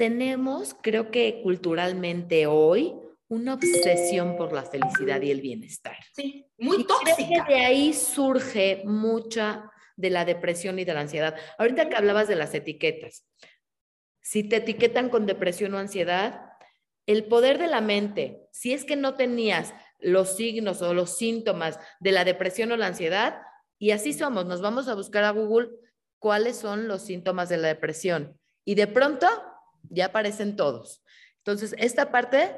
tenemos, 0.00 0.74
creo 0.80 1.10
que 1.10 1.42
culturalmente 1.42 2.46
hoy, 2.46 2.94
una 3.28 3.52
obsesión 3.52 4.38
por 4.38 4.54
la 4.54 4.62
felicidad 4.62 5.20
y 5.20 5.30
el 5.30 5.42
bienestar. 5.42 5.98
Sí, 6.14 6.46
muy 6.56 6.86
tóxica. 6.86 7.44
de 7.46 7.56
ahí 7.56 7.92
surge 7.92 8.80
mucha 8.86 9.70
de 9.96 10.08
la 10.08 10.24
depresión 10.24 10.78
y 10.78 10.86
de 10.86 10.94
la 10.94 11.02
ansiedad. 11.02 11.36
Ahorita 11.58 11.90
que 11.90 11.96
hablabas 11.96 12.28
de 12.28 12.36
las 12.36 12.54
etiquetas, 12.54 13.26
si 14.22 14.42
te 14.42 14.56
etiquetan 14.56 15.10
con 15.10 15.26
depresión 15.26 15.74
o 15.74 15.78
ansiedad, 15.78 16.46
el 17.04 17.24
poder 17.24 17.58
de 17.58 17.66
la 17.66 17.82
mente, 17.82 18.48
si 18.52 18.72
es 18.72 18.86
que 18.86 18.96
no 18.96 19.16
tenías 19.16 19.74
los 19.98 20.34
signos 20.34 20.80
o 20.80 20.94
los 20.94 21.18
síntomas 21.18 21.78
de 22.00 22.12
la 22.12 22.24
depresión 22.24 22.72
o 22.72 22.78
la 22.78 22.86
ansiedad, 22.86 23.42
y 23.78 23.90
así 23.90 24.14
somos, 24.14 24.46
nos 24.46 24.62
vamos 24.62 24.88
a 24.88 24.94
buscar 24.94 25.24
a 25.24 25.30
Google 25.32 25.68
cuáles 26.18 26.56
son 26.56 26.88
los 26.88 27.02
síntomas 27.02 27.50
de 27.50 27.58
la 27.58 27.68
depresión. 27.68 28.40
Y 28.64 28.76
de 28.76 28.86
pronto 28.86 29.28
ya 29.90 30.06
aparecen 30.06 30.56
todos. 30.56 31.04
Entonces, 31.38 31.74
esta 31.78 32.10
parte 32.10 32.56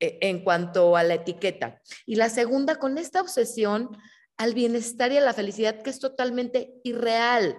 eh, 0.00 0.18
en 0.22 0.42
cuanto 0.42 0.96
a 0.96 1.02
la 1.02 1.14
etiqueta. 1.14 1.80
Y 2.04 2.16
la 2.16 2.28
segunda, 2.28 2.76
con 2.76 2.98
esta 2.98 3.20
obsesión 3.20 3.96
al 4.36 4.54
bienestar 4.54 5.12
y 5.12 5.18
a 5.18 5.22
la 5.22 5.32
felicidad 5.32 5.82
que 5.82 5.90
es 5.90 5.98
totalmente 5.98 6.74
irreal. 6.84 7.56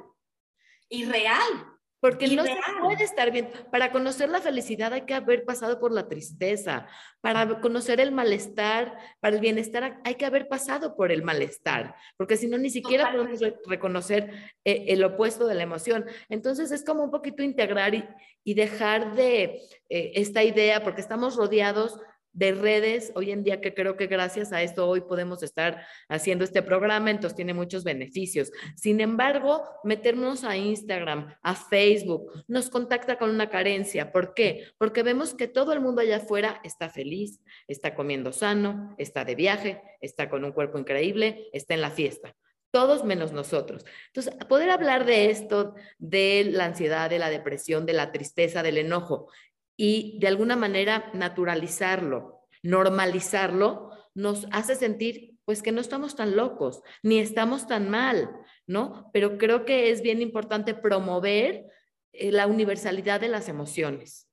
Irreal. 0.90 1.77
Porque 2.00 2.28
no 2.28 2.44
se 2.44 2.56
puede 2.82 3.04
estar 3.04 3.32
bien. 3.32 3.50
Para 3.72 3.92
conocer 3.92 4.30
la 4.30 4.40
felicidad 4.40 4.94
hay 4.94 5.02
que 5.02 5.16
haber 5.16 5.46
pasado 5.46 5.80
por 5.80 5.92
la 5.92 6.08
tristeza. 6.08 6.88
Para 7.22 7.60
conocer 7.60 8.00
el 8.00 8.12
malestar, 8.12 8.98
para 9.20 9.36
el 9.36 9.42
bienestar 9.42 10.00
hay 10.04 10.16
que 10.16 10.26
haber 10.26 10.48
pasado 10.48 10.96
por 10.96 11.12
el 11.12 11.24
malestar. 11.24 11.96
Porque 12.16 12.38
si 12.38 12.48
no, 12.48 12.58
ni 12.58 12.70
siquiera 12.70 13.12
podemos 13.12 13.40
reconocer 13.66 14.54
eh, 14.64 14.86
el 14.90 15.04
opuesto 15.04 15.48
de 15.48 15.56
la 15.56 15.64
emoción. 15.64 16.06
Entonces 16.30 16.72
es 16.72 16.86
como 16.86 17.04
un 17.04 17.12
poquito 17.12 17.42
integrar 17.42 17.96
y, 17.96 18.54
dejar 18.54 19.14
de 19.14 19.62
eh, 19.90 20.12
esta 20.16 20.42
idea, 20.42 20.82
porque 20.82 21.02
estamos 21.02 21.36
rodeados 21.36 22.00
de 22.38 22.52
redes 22.52 23.12
hoy 23.16 23.32
en 23.32 23.44
día 23.44 23.62
que 23.62 23.74
creo 23.74 23.98
que 23.98 24.06
gracias 24.06 24.54
a 24.54 24.62
esto 24.62 24.88
hoy 24.88 25.02
podemos 25.02 25.42
estar 25.42 25.88
haciendo 26.08 26.44
este 26.44 26.62
programa, 26.62 27.10
entonces 27.10 27.36
tiene 27.36 27.56
muchos 27.56 27.84
beneficios. 27.84 28.52
Sin 28.76 29.02
embargo, 29.02 29.64
meternos 29.84 30.44
a 30.44 30.56
Instagram, 30.56 31.34
a 31.42 31.56
Facebook, 31.56 32.32
nos 32.48 32.70
contacta 32.70 33.18
con 33.18 33.32
una 33.32 33.50
carencia. 33.50 34.12
¿Por 34.12 34.36
qué? 34.36 34.68
Porque 34.78 35.02
vemos 35.02 35.34
que 35.34 35.48
todo 35.48 35.74
el 35.74 35.82
mundo 35.82 36.02
allá 36.02 36.18
afuera 36.18 36.62
está 36.64 36.90
feliz, 36.90 37.42
está 37.68 37.96
comiendo 37.96 38.32
sano, 38.32 38.94
está 39.00 39.26
de 39.26 39.34
viaje, 39.34 39.82
está 40.00 40.30
con 40.30 40.46
un 40.46 40.52
cuerpo 40.52 40.78
increíble, 40.78 41.50
está 41.54 41.74
en 41.74 41.82
la 41.82 41.90
fiesta 41.90 42.36
todos 42.72 43.04
menos 43.04 43.32
nosotros. 43.32 43.86
Entonces, 44.08 44.36
poder 44.46 44.70
hablar 44.70 45.06
de 45.06 45.32
esto, 45.32 45.74
de 45.98 46.48
la 46.52 46.66
ansiedad, 46.66 47.10
de 47.10 47.18
la 47.18 47.30
depresión, 47.30 47.88
de 47.88 47.94
la 47.94 48.12
tristeza, 48.12 48.62
del 48.62 48.78
enojo, 48.78 49.32
y 49.78 50.18
de 50.20 50.28
alguna 50.28 50.56
manera 50.56 51.12
naturalizarlo, 51.14 52.42
normalizarlo, 52.64 53.92
nos 54.16 54.48
hace 54.52 54.76
sentir 54.76 55.38
pues 55.46 55.62
que 55.62 55.72
no 55.72 55.80
estamos 55.80 56.16
tan 56.16 56.36
locos, 56.36 56.82
ni 57.04 57.20
estamos 57.20 57.68
tan 57.68 57.90
mal, 57.90 58.30
¿no? 58.66 59.10
Pero 59.14 59.38
creo 59.38 59.64
que 59.64 59.92
es 59.92 60.02
bien 60.02 60.22
importante 60.22 60.74
promover 60.74 61.68
eh, 62.12 62.32
la 62.34 62.48
universalidad 62.48 63.22
de 63.22 63.30
las 63.30 63.48
emociones. 63.48 64.28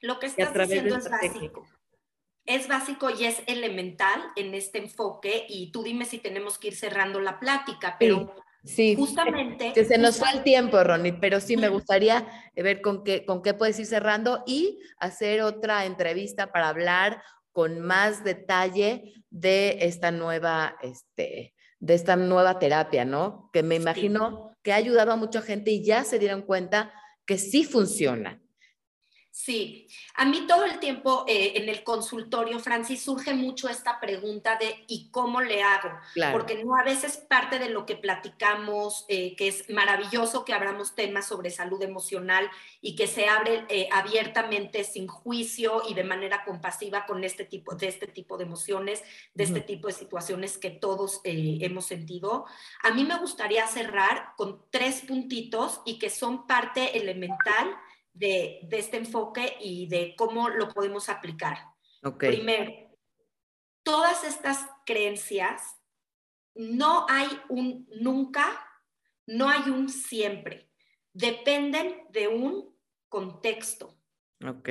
Lo 0.00 0.18
que 0.18 0.26
estás 0.26 0.54
diciendo 0.54 0.96
es 0.96 1.10
básico. 1.10 1.68
Es 2.46 2.68
básico 2.68 3.10
y 3.10 3.26
es 3.26 3.42
elemental 3.46 4.22
en 4.34 4.54
este 4.54 4.78
enfoque 4.78 5.44
y 5.46 5.72
tú 5.72 5.82
dime 5.82 6.06
si 6.06 6.18
tenemos 6.18 6.58
que 6.58 6.68
ir 6.68 6.76
cerrando 6.76 7.20
la 7.20 7.38
plática, 7.38 7.96
pero... 7.98 8.34
Sí, 8.34 8.42
justamente. 8.96 9.72
Que 9.72 9.84
se 9.84 9.98
nos 9.98 10.18
fue 10.18 10.28
el 10.32 10.42
tiempo, 10.42 10.82
Ronnie, 10.82 11.14
pero 11.14 11.40
sí 11.40 11.56
me 11.56 11.68
gustaría 11.68 12.26
ver 12.54 12.80
con 12.80 13.04
qué, 13.04 13.24
con 13.24 13.42
qué 13.42 13.54
puedes 13.54 13.78
ir 13.78 13.86
cerrando 13.86 14.42
y 14.46 14.78
hacer 14.98 15.42
otra 15.42 15.86
entrevista 15.86 16.52
para 16.52 16.68
hablar 16.68 17.22
con 17.52 17.80
más 17.80 18.22
detalle 18.22 19.24
de 19.30 19.78
esta 19.80 20.10
nueva, 20.10 20.76
este, 20.82 21.54
de 21.78 21.94
esta 21.94 22.16
nueva 22.16 22.58
terapia, 22.58 23.04
¿no? 23.04 23.50
Que 23.52 23.62
me 23.62 23.76
imagino 23.76 24.54
que 24.62 24.72
ha 24.72 24.76
ayudado 24.76 25.12
a 25.12 25.16
mucha 25.16 25.40
gente 25.40 25.70
y 25.70 25.84
ya 25.84 26.04
se 26.04 26.18
dieron 26.18 26.42
cuenta 26.42 26.92
que 27.24 27.38
sí 27.38 27.64
funciona. 27.64 28.40
Sí, 29.32 29.86
a 30.16 30.24
mí 30.24 30.44
todo 30.48 30.64
el 30.64 30.80
tiempo 30.80 31.24
eh, 31.28 31.52
en 31.54 31.68
el 31.68 31.84
consultorio, 31.84 32.58
Francis, 32.58 33.04
surge 33.04 33.32
mucho 33.32 33.68
esta 33.68 34.00
pregunta 34.00 34.56
de 34.56 34.84
¿y 34.88 35.08
cómo 35.12 35.40
le 35.40 35.62
hago? 35.62 35.90
Porque 36.32 36.64
no 36.64 36.74
a 36.74 36.82
veces 36.82 37.16
parte 37.16 37.60
de 37.60 37.70
lo 37.70 37.86
que 37.86 37.94
platicamos, 37.94 39.04
eh, 39.08 39.36
que 39.36 39.46
es 39.46 39.70
maravilloso 39.70 40.44
que 40.44 40.52
abramos 40.52 40.96
temas 40.96 41.28
sobre 41.28 41.50
salud 41.50 41.80
emocional 41.80 42.50
y 42.80 42.96
que 42.96 43.06
se 43.06 43.28
abre 43.28 43.66
eh, 43.68 43.88
abiertamente, 43.92 44.82
sin 44.82 45.06
juicio 45.06 45.82
y 45.88 45.94
de 45.94 46.02
manera 46.02 46.44
compasiva 46.44 47.06
con 47.06 47.22
este 47.22 47.44
tipo 47.44 47.76
de 47.76 47.86
este 47.86 48.08
tipo 48.08 48.36
de 48.36 48.44
emociones, 48.44 49.04
de 49.34 49.44
este 49.44 49.60
tipo 49.60 49.86
de 49.86 49.94
situaciones 49.94 50.58
que 50.58 50.70
todos 50.70 51.20
hemos 51.22 51.86
sentido. 51.86 52.46
A 52.82 52.90
mí 52.90 53.04
me 53.04 53.16
gustaría 53.18 53.64
cerrar 53.68 54.32
con 54.36 54.64
tres 54.70 55.02
puntitos 55.02 55.82
y 55.84 56.00
que 56.00 56.10
son 56.10 56.48
parte 56.48 56.98
elemental 56.98 57.76
de, 58.12 58.68
este 58.70 58.96
enfoque 58.96 59.56
y 59.60 59.86
de 59.88 60.14
cómo 60.16 60.48
lo 60.48 60.68
podemos 60.68 61.08
aplicar. 61.08 61.58
Primero, 62.18 62.72
todas 63.82 64.24
estas 64.24 64.66
creencias, 64.86 65.76
no 66.54 67.06
hay 67.08 67.28
un 67.48 67.88
nunca, 68.00 68.66
no 69.26 69.48
hay 69.48 69.70
un 69.70 69.88
siempre. 69.88 70.70
Dependen 71.12 72.06
de 72.10 72.28
un 72.28 72.76
contexto. 73.08 73.96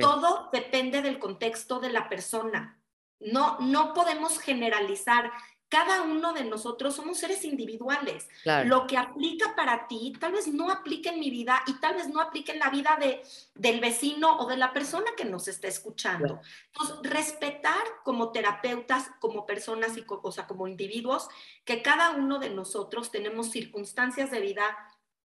Todo 0.00 0.50
depende 0.52 1.02
del 1.02 1.18
contexto 1.18 1.78
de 1.78 1.90
la 1.90 2.08
persona. 2.08 2.82
No, 3.20 3.58
no 3.60 3.94
podemos 3.94 4.38
generalizar 4.38 5.30
cada 5.70 6.02
uno 6.02 6.32
de 6.32 6.42
nosotros 6.44 6.96
somos 6.96 7.18
seres 7.18 7.44
individuales. 7.44 8.28
Lo 8.64 8.88
que 8.88 8.98
aplica 8.98 9.54
para 9.54 9.86
ti 9.86 10.12
tal 10.18 10.32
vez 10.32 10.48
no 10.48 10.68
aplique 10.68 11.10
en 11.10 11.20
mi 11.20 11.30
vida 11.30 11.62
y 11.66 11.74
tal 11.74 11.94
vez 11.94 12.08
no 12.08 12.20
aplique 12.20 12.52
en 12.52 12.58
la 12.58 12.70
vida 12.70 12.98
de, 13.00 13.22
del 13.54 13.78
vecino 13.80 14.36
o 14.38 14.48
de 14.48 14.56
la 14.56 14.72
persona 14.72 15.06
que 15.16 15.24
nos 15.24 15.46
está 15.46 15.68
escuchando. 15.68 16.40
Entonces, 16.66 16.96
respetar 17.12 17.82
como 18.02 18.32
terapeutas, 18.32 19.10
como 19.20 19.46
personas, 19.46 19.96
y, 19.96 20.04
o 20.08 20.32
sea, 20.32 20.48
como 20.48 20.66
individuos, 20.66 21.28
que 21.64 21.82
cada 21.82 22.10
uno 22.10 22.40
de 22.40 22.50
nosotros 22.50 23.12
tenemos 23.12 23.52
circunstancias 23.52 24.32
de 24.32 24.40
vida 24.40 24.76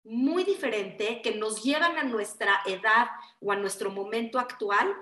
muy 0.06 0.45
diferentes 0.45 1.21
que 1.21 1.36
nos 1.36 1.63
llevan 1.63 1.97
a 1.97 2.04
nuestra 2.04 2.62
edad 2.65 3.10
o 3.41 3.52
a 3.52 3.58
nuestro 3.58 3.91
momento 3.91 4.39
actual 4.39 4.95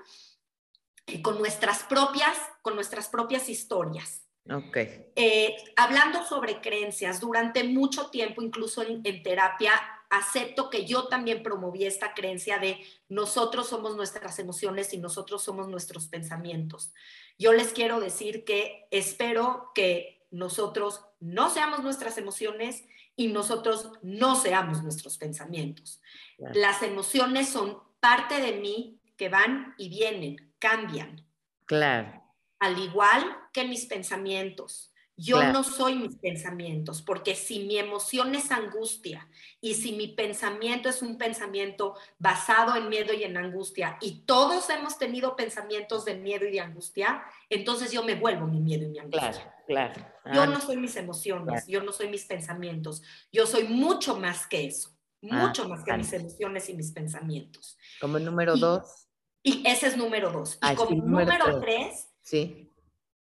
y 1.05 1.21
con 1.21 1.37
nuestras 1.37 1.83
propias, 1.83 2.35
con 2.63 2.73
nuestras 2.73 3.07
propias 3.07 3.49
historias. 3.49 4.26
Ok. 4.53 4.77
Eh, 5.15 5.55
hablando 5.75 6.23
sobre 6.23 6.61
creencias, 6.61 7.19
durante 7.19 7.63
mucho 7.63 8.09
tiempo, 8.09 8.41
incluso 8.41 8.81
en, 8.81 9.23
terapia, 9.23 9.73
acepto 10.09 10.69
que 10.69 10.85
yo 10.85 11.07
también 11.07 11.43
promoví 11.43 11.85
esta 11.85 12.13
creencia 12.13 12.57
de 12.59 12.79
nosotros 13.09 13.67
somos 13.67 13.95
nuestras 13.95 14.39
emociones 14.39 14.93
y 14.93 14.97
nosotros 14.97 15.43
somos 15.43 15.67
nuestros 15.67 16.07
pensamientos. 16.07 16.93
Yo 17.37 17.51
les 17.51 17.73
quiero 17.73 17.99
decir 17.99 18.45
que 18.45 18.87
espero 18.91 19.71
que 19.75 20.25
nosotros 20.31 21.01
no 21.19 21.49
seamos 21.49 21.83
nuestras 21.83 22.17
emociones 22.17 22.85
y 23.15 23.27
nosotros 23.27 23.91
no 24.01 24.35
seamos 24.35 24.81
nuestros 24.83 25.17
pensamientos. 25.17 26.01
Las 26.37 26.83
emociones 26.83 27.49
son 27.49 27.79
parte 27.99 28.39
de 28.39 28.53
mí 28.53 29.01
que 29.17 29.29
van 29.29 29.73
y 29.77 29.89
vienen, 29.89 30.53
cambian. 30.59 31.25
Claro 31.65 32.27
al 32.59 32.79
igual 32.79 33.37
que 33.57 33.67
mis 33.67 33.87
pensamientos. 33.87 34.93
Yo 35.19 35.41
no 35.51 35.63
soy 35.63 35.95
mis 35.95 36.15
pensamientos, 36.17 37.01
porque 37.01 37.33
si 37.33 37.63
mi 37.65 37.79
emoción 37.79 38.35
es 38.35 38.51
angustia 38.51 39.27
y 39.59 39.73
si 39.73 39.93
mi 39.93 40.09
pensamiento 40.09 40.89
es 40.89 41.01
un 41.01 41.17
pensamiento 41.17 41.95
basado 42.19 42.75
en 42.75 42.87
miedo 42.87 43.13
y 43.13 43.23
en 43.23 43.35
angustia, 43.35 43.97
y 43.99 44.25
todos 44.27 44.69
hemos 44.69 44.99
tenido 44.99 45.35
pensamientos 45.35 46.05
de 46.05 46.13
miedo 46.13 46.45
y 46.45 46.51
de 46.51 46.59
angustia, 46.59 47.23
entonces 47.49 47.91
yo 47.91 48.03
me 48.03 48.13
vuelvo 48.13 48.45
mi 48.45 48.59
miedo 48.59 48.83
y 48.85 48.89
mi 48.89 48.99
angustia. 48.99 49.55
Claro, 49.65 50.05
claro. 50.23 50.35
Yo 50.35 50.45
no 50.53 50.61
soy 50.61 50.77
mis 50.77 50.95
emociones, 50.95 51.65
yo 51.65 51.81
no 51.81 51.91
soy 51.91 52.09
mis 52.09 52.25
pensamientos, 52.25 53.01
yo 53.31 53.47
soy 53.47 53.63
mucho 53.63 54.19
más 54.19 54.45
que 54.45 54.67
eso, 54.67 54.95
ah, 55.31 55.47
mucho 55.47 55.67
más 55.67 55.83
que 55.83 55.97
mis 55.97 56.13
emociones 56.13 56.69
y 56.69 56.75
mis 56.75 56.91
pensamientos. 56.91 57.75
Como 57.99 58.19
número 58.19 58.55
dos. 58.55 59.07
Y 59.41 59.67
ese 59.67 59.87
es 59.87 59.97
número 59.97 60.31
dos. 60.31 60.59
Y 60.61 60.75
como 60.75 60.91
número 60.91 61.59
tres 61.59 62.09
Sí. 62.27 62.66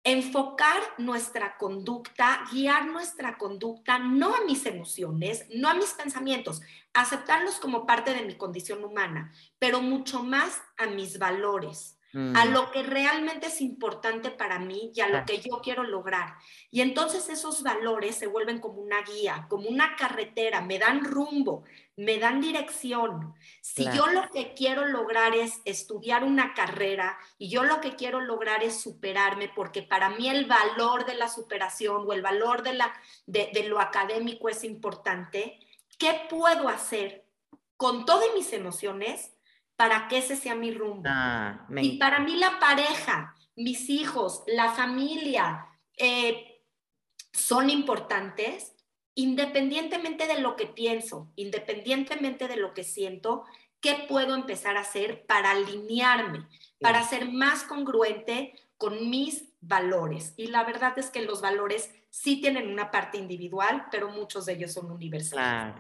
Enfocar 0.08 0.84
nuestra 1.00 1.58
conducta, 1.58 2.46
guiar 2.52 2.86
nuestra 2.86 3.40
conducta, 3.40 3.98
no 3.98 4.36
a 4.36 4.42
mis 4.46 4.68
emociones, 4.68 5.48
no 5.50 5.68
a 5.68 5.74
mis 5.74 5.94
pensamientos, 5.94 6.62
aceptarlos 6.94 7.56
como 7.56 7.88
parte 7.88 8.14
de 8.14 8.22
mi 8.22 8.38
condición 8.38 8.84
humana, 8.84 9.34
pero 9.58 9.82
mucho 9.82 10.22
más 10.22 10.62
a 10.78 10.86
mis 10.86 11.18
valores, 11.18 11.95
a 12.16 12.46
mm. 12.46 12.54
lo 12.54 12.72
que 12.72 12.82
realmente 12.82 13.48
es 13.48 13.60
importante 13.60 14.32
para 14.32 14.58
mí 14.58 14.92
y 14.96 15.02
a 15.02 15.10
lo 15.10 15.26
que 15.26 15.42
yo 15.42 15.60
quiero 15.62 15.84
lograr. 15.84 16.36
Y 16.72 16.80
entonces 16.80 17.28
esos 17.28 17.62
valores 17.62 18.16
se 18.16 18.28
vuelven 18.28 18.62
como 18.62 18.80
una 18.80 19.02
guía, 19.02 19.48
como 19.50 19.68
una 19.68 19.98
carretera, 19.98 20.62
me 20.62 20.80
dan 20.80 21.04
rumbo, 21.04 21.66
me 21.98 22.18
dan 22.18 22.40
dirección. 22.40 23.34
Si 23.60 23.84
yo 23.92 24.08
lo 24.08 24.30
que 24.32 24.54
quiero 24.54 24.86
lograr 24.86 25.36
es 25.36 25.62
estudiar 25.66 26.24
una 26.24 26.54
carrera 26.54 27.18
y 27.38 27.50
yo 27.50 27.64
lo 27.64 27.82
que 27.82 27.98
quiero 27.98 28.22
lograr 28.22 28.64
es 28.64 28.80
superarme, 28.80 29.52
porque 29.54 29.84
para 29.84 30.10
mí 30.10 30.30
el 30.30 30.46
valor 30.46 31.06
de 31.06 31.16
la 31.16 31.28
superación 31.28 32.06
o 32.08 32.14
el 32.14 32.22
valor 32.22 32.64
de, 32.64 32.76
la, 32.76 32.94
de, 33.26 33.50
de 33.54 33.68
lo 33.68 33.82
académico 33.82 34.48
es 34.48 34.64
importante, 34.64 35.60
¿qué 35.98 36.22
puedo 36.30 36.70
hacer 36.70 37.26
con 37.76 38.06
todas 38.06 38.30
mis 38.36 38.54
emociones 38.54 39.35
para 39.76 40.08
que 40.08 40.20
ese 40.20 40.36
sea 40.36 40.56
mi 40.56 40.72
rumbo. 40.72 41.04
Ah, 41.06 41.68
y 41.76 41.98
para 41.98 42.20
mí 42.20 42.38
la 42.38 42.60
pareja, 42.60 43.36
mis 43.56 43.90
hijos, 43.90 44.44
la 44.48 44.72
familia, 44.72 45.68
eh, 45.98 46.62
son 47.34 47.70
importantes 47.70 48.76
independientemente 49.16 50.28
de 50.28 50.40
lo 50.40 50.56
que 50.56 50.68
pienso, 50.68 51.32
independientemente 51.36 52.48
de 52.48 52.58
lo 52.58 52.74
que 52.74 52.84
siento, 52.84 53.46
¿qué 53.80 54.06
puedo 54.10 54.36
empezar 54.36 54.78
a 54.78 54.82
hacer 54.82 55.26
para 55.26 55.52
alinearme, 55.52 56.48
para 56.80 57.02
ser 57.04 57.32
más 57.32 57.64
congruente 57.64 58.54
con 58.78 59.10
mis 59.10 59.54
valores? 59.62 60.34
Y 60.36 60.48
la 60.48 60.66
verdad 60.66 61.00
es 61.00 61.10
que 61.10 61.22
los 61.22 61.42
valores 61.42 61.92
sí 62.10 62.42
tienen 62.42 62.70
una 62.70 62.92
parte 62.92 63.18
individual, 63.18 63.86
pero 63.90 64.10
muchos 64.10 64.46
de 64.46 64.54
ellos 64.54 64.74
son 64.74 64.92
universales. 64.92 65.76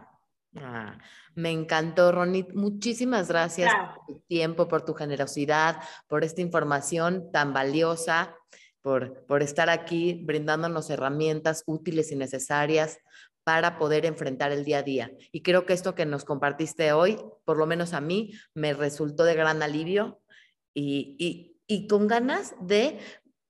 Ah, 0.57 0.97
me 1.35 1.51
encantó, 1.51 2.11
Ronit. 2.11 2.53
Muchísimas 2.53 3.27
gracias 3.27 3.73
por 3.73 4.05
tu 4.05 4.21
tiempo, 4.21 4.67
por 4.67 4.85
tu 4.85 4.93
generosidad, 4.93 5.81
por 6.07 6.23
esta 6.23 6.41
información 6.41 7.31
tan 7.31 7.53
valiosa, 7.53 8.35
por, 8.81 9.25
por 9.25 9.43
estar 9.43 9.69
aquí 9.69 10.21
brindándonos 10.23 10.89
herramientas 10.89 11.63
útiles 11.65 12.11
y 12.11 12.15
necesarias 12.15 12.99
para 13.43 13.77
poder 13.77 14.05
enfrentar 14.05 14.51
el 14.51 14.63
día 14.63 14.79
a 14.79 14.83
día. 14.83 15.11
Y 15.31 15.41
creo 15.41 15.65
que 15.65 15.73
esto 15.73 15.93
que 15.93 16.05
nos 16.05 16.25
compartiste 16.25 16.93
hoy, 16.93 17.19
por 17.43 17.57
lo 17.57 17.67
menos 17.67 17.93
a 17.93 18.01
mí, 18.01 18.31
me 18.53 18.73
resultó 18.73 19.23
de 19.23 19.35
gran 19.35 19.61
alivio 19.61 20.19
y, 20.73 21.15
y, 21.19 21.57
y 21.67 21.87
con 21.87 22.07
ganas 22.07 22.55
de 22.61 22.99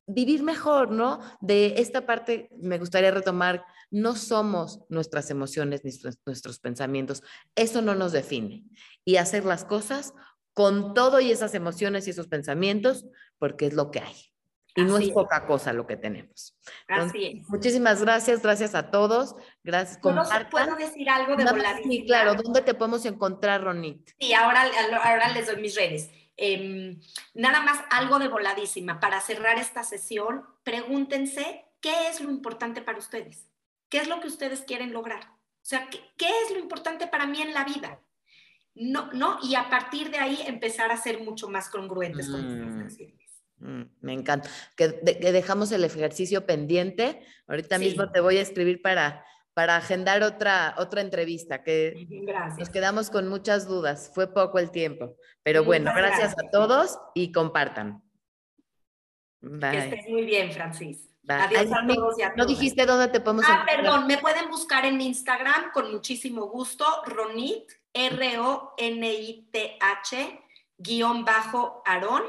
vivir 0.08 0.44
mejor, 0.44 0.92
¿no? 0.92 1.20
De 1.42 1.76
esta 1.78 2.06
parte 2.06 2.50
me 2.58 2.78
gustaría 2.78 3.12
retomar, 3.12 3.66
no 3.92 4.16
somos 4.16 4.82
nuestras 4.90 5.30
emociones 5.30 5.84
ni 5.84 5.92
nuestros, 6.26 6.60
pensamientos, 6.60 7.24
eso 7.56 7.82
no 7.82 7.96
nos 7.96 8.12
define. 8.12 8.64
Y 9.04 9.18
hacer 9.18 9.46
las 9.46 9.66
cosas 9.66 10.14
con 10.54 10.94
todo 10.94 11.20
y 11.20 11.32
esas 11.32 11.54
emociones 11.54 12.08
y 12.08 12.12
esos 12.12 12.28
pensamientos, 12.28 13.06
porque 13.38 13.68
es 13.68 13.74
lo 13.74 13.92
que 13.92 14.00
hay. 14.00 14.16
Y 14.78 14.84
no 14.84 14.98
es, 14.98 15.10
poca 15.12 15.46
cosa 15.48 15.72
lo 15.72 15.88
que 15.88 15.96
tenemos. 15.96 16.58
Así 16.90 17.26
es. 17.26 17.50
Muchísimas 17.50 18.02
gracias, 18.02 18.42
gracias 18.42 18.76
a 18.76 18.92
todos. 18.92 19.36
Gracias. 19.64 20.00
¿Puedo 20.02 20.76
decir 20.76 21.10
algo 21.10 21.38
de? 21.38 21.46
Sí, 21.84 22.04
claro. 22.06 22.36
¿Dónde 22.36 22.62
te 22.62 22.74
podemos 22.74 23.06
encontrar, 23.06 23.64
Ronit? 23.64 24.10
Sí, 24.20 24.34
ahora, 24.34 24.66
ahora 25.02 25.30
les 25.30 25.48
doy 25.48 25.62
mis 25.62 25.76
redes. 25.76 26.10
Em, 26.38 27.00
nada 27.34 27.62
más 27.62 27.80
algo 27.90 28.20
de 28.20 28.28
voladísima. 28.28 29.00
Para 29.00 29.22
cerrar 29.22 29.58
esta 29.58 29.84
sesión, 29.84 30.46
pregúntense 30.64 31.66
qué 31.80 32.10
es 32.10 32.20
lo 32.20 32.30
importante 32.30 32.82
para 32.82 32.98
ustedes. 32.98 33.48
¿Qué 33.90 34.00
es 34.00 34.08
lo 34.08 34.20
que 34.20 34.28
ustedes 34.28 34.62
quieren 34.62 34.92
lograr? 34.92 35.24
O 35.24 35.68
sea, 35.68 35.88
¿qué, 35.90 36.28
es 36.28 36.52
lo 36.52 36.60
importante 36.60 37.08
para 37.08 37.26
mí 37.26 37.42
en 37.42 37.54
la 37.54 37.64
vida? 37.64 38.02
No, 38.74 39.12
no, 39.14 39.40
y 39.42 39.56
a 39.56 39.70
partir 39.70 40.12
de 40.12 40.18
ahí 40.18 40.40
empezar 40.46 40.92
a 40.92 40.98
ser 40.98 41.22
mucho 41.22 41.48
más 41.48 41.70
congruentes 41.70 42.28
con 42.28 42.42
mm, 42.42 42.90
mm, 43.60 43.90
me 44.02 44.14
encanta. 44.14 44.50
Que, 44.76 44.90
dejamos 44.90 45.72
el 45.72 45.86
ejercicio 45.86 46.46
pendiente. 46.46 47.22
Ahorita 47.48 47.80
mismo 47.80 48.12
te 48.12 48.20
voy 48.20 48.38
a 48.38 48.42
escribir 48.42 48.82
para 48.82 49.26
para 49.56 49.78
agendar 49.78 50.22
otra, 50.22 50.76
otra 50.78 51.00
entrevista, 51.00 51.64
que 51.64 52.06
nos 52.60 52.70
quedamos 52.70 53.10
con 53.10 53.30
muchas 53.30 53.68
dudas. 53.68 54.12
Fue 54.14 54.32
poco 54.32 54.60
el 54.60 54.70
tiempo. 54.70 55.16
Pero 55.44 55.64
bueno, 55.64 55.94
gracias, 55.96 56.34
a 56.34 56.50
todos 56.52 57.00
y 57.16 57.32
compartan. 57.32 58.04
Que 59.42 59.78
estés 59.78 60.10
muy 60.10 60.26
bien, 60.26 60.52
Francis. 60.52 61.10
Adiós 61.28 61.72
a 61.72 61.88
todos 61.88 62.20
y 62.20 62.24
a 62.24 62.34
No 62.36 62.46
dijiste 62.46 62.86
dónde 62.86 63.08
te 63.08 63.22
podemos 63.22 63.46
Ah, 63.48 63.66
perdón, 63.66 64.08
me 64.08 64.18
pueden 64.18 64.50
buscar 64.50 64.86
en 64.86 65.00
Instagram 65.00 65.72
con 65.72 65.90
muchísimo 65.90 66.48
gusto, 66.48 66.86
Ronit, 67.06 67.72
R-O-N-I-T-H, 67.94 69.14
guion 70.78 71.24
bajo 71.24 71.82
Aarón, 71.86 72.24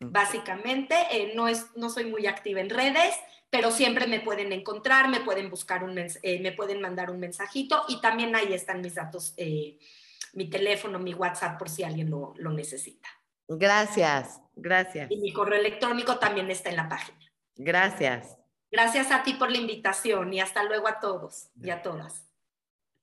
básicamente. 0.00 0.96
Eh, 1.10 1.34
no, 1.36 1.46
es, 1.46 1.76
no 1.76 1.90
soy 1.90 2.06
muy 2.06 2.26
activa 2.26 2.60
en 2.60 2.70
redes, 2.70 3.14
pero 3.54 3.70
siempre 3.70 4.08
me 4.08 4.18
pueden 4.18 4.52
encontrar, 4.52 5.08
me 5.08 5.20
pueden 5.20 5.48
buscar 5.48 5.84
un 5.84 5.96
eh, 5.96 6.40
me 6.40 6.50
pueden 6.50 6.80
mandar 6.80 7.08
un 7.08 7.20
mensajito 7.20 7.84
y 7.86 8.00
también 8.00 8.34
ahí 8.34 8.52
están 8.52 8.80
mis 8.80 8.96
datos, 8.96 9.32
eh, 9.36 9.78
mi 10.32 10.50
teléfono, 10.50 10.98
mi 10.98 11.14
WhatsApp 11.14 11.56
por 11.56 11.68
si 11.68 11.84
alguien 11.84 12.10
lo, 12.10 12.34
lo 12.36 12.50
necesita. 12.50 13.08
Gracias, 13.46 14.40
gracias. 14.56 15.08
Y 15.08 15.18
mi 15.18 15.32
correo 15.32 15.60
electrónico 15.60 16.18
también 16.18 16.50
está 16.50 16.70
en 16.70 16.76
la 16.76 16.88
página. 16.88 17.16
Gracias. 17.54 18.36
Gracias 18.72 19.12
a 19.12 19.22
ti 19.22 19.34
por 19.34 19.52
la 19.52 19.58
invitación 19.58 20.34
y 20.34 20.40
hasta 20.40 20.64
luego 20.64 20.88
a 20.88 20.98
todos 20.98 21.50
y 21.62 21.70
a 21.70 21.80
todas. 21.80 22.23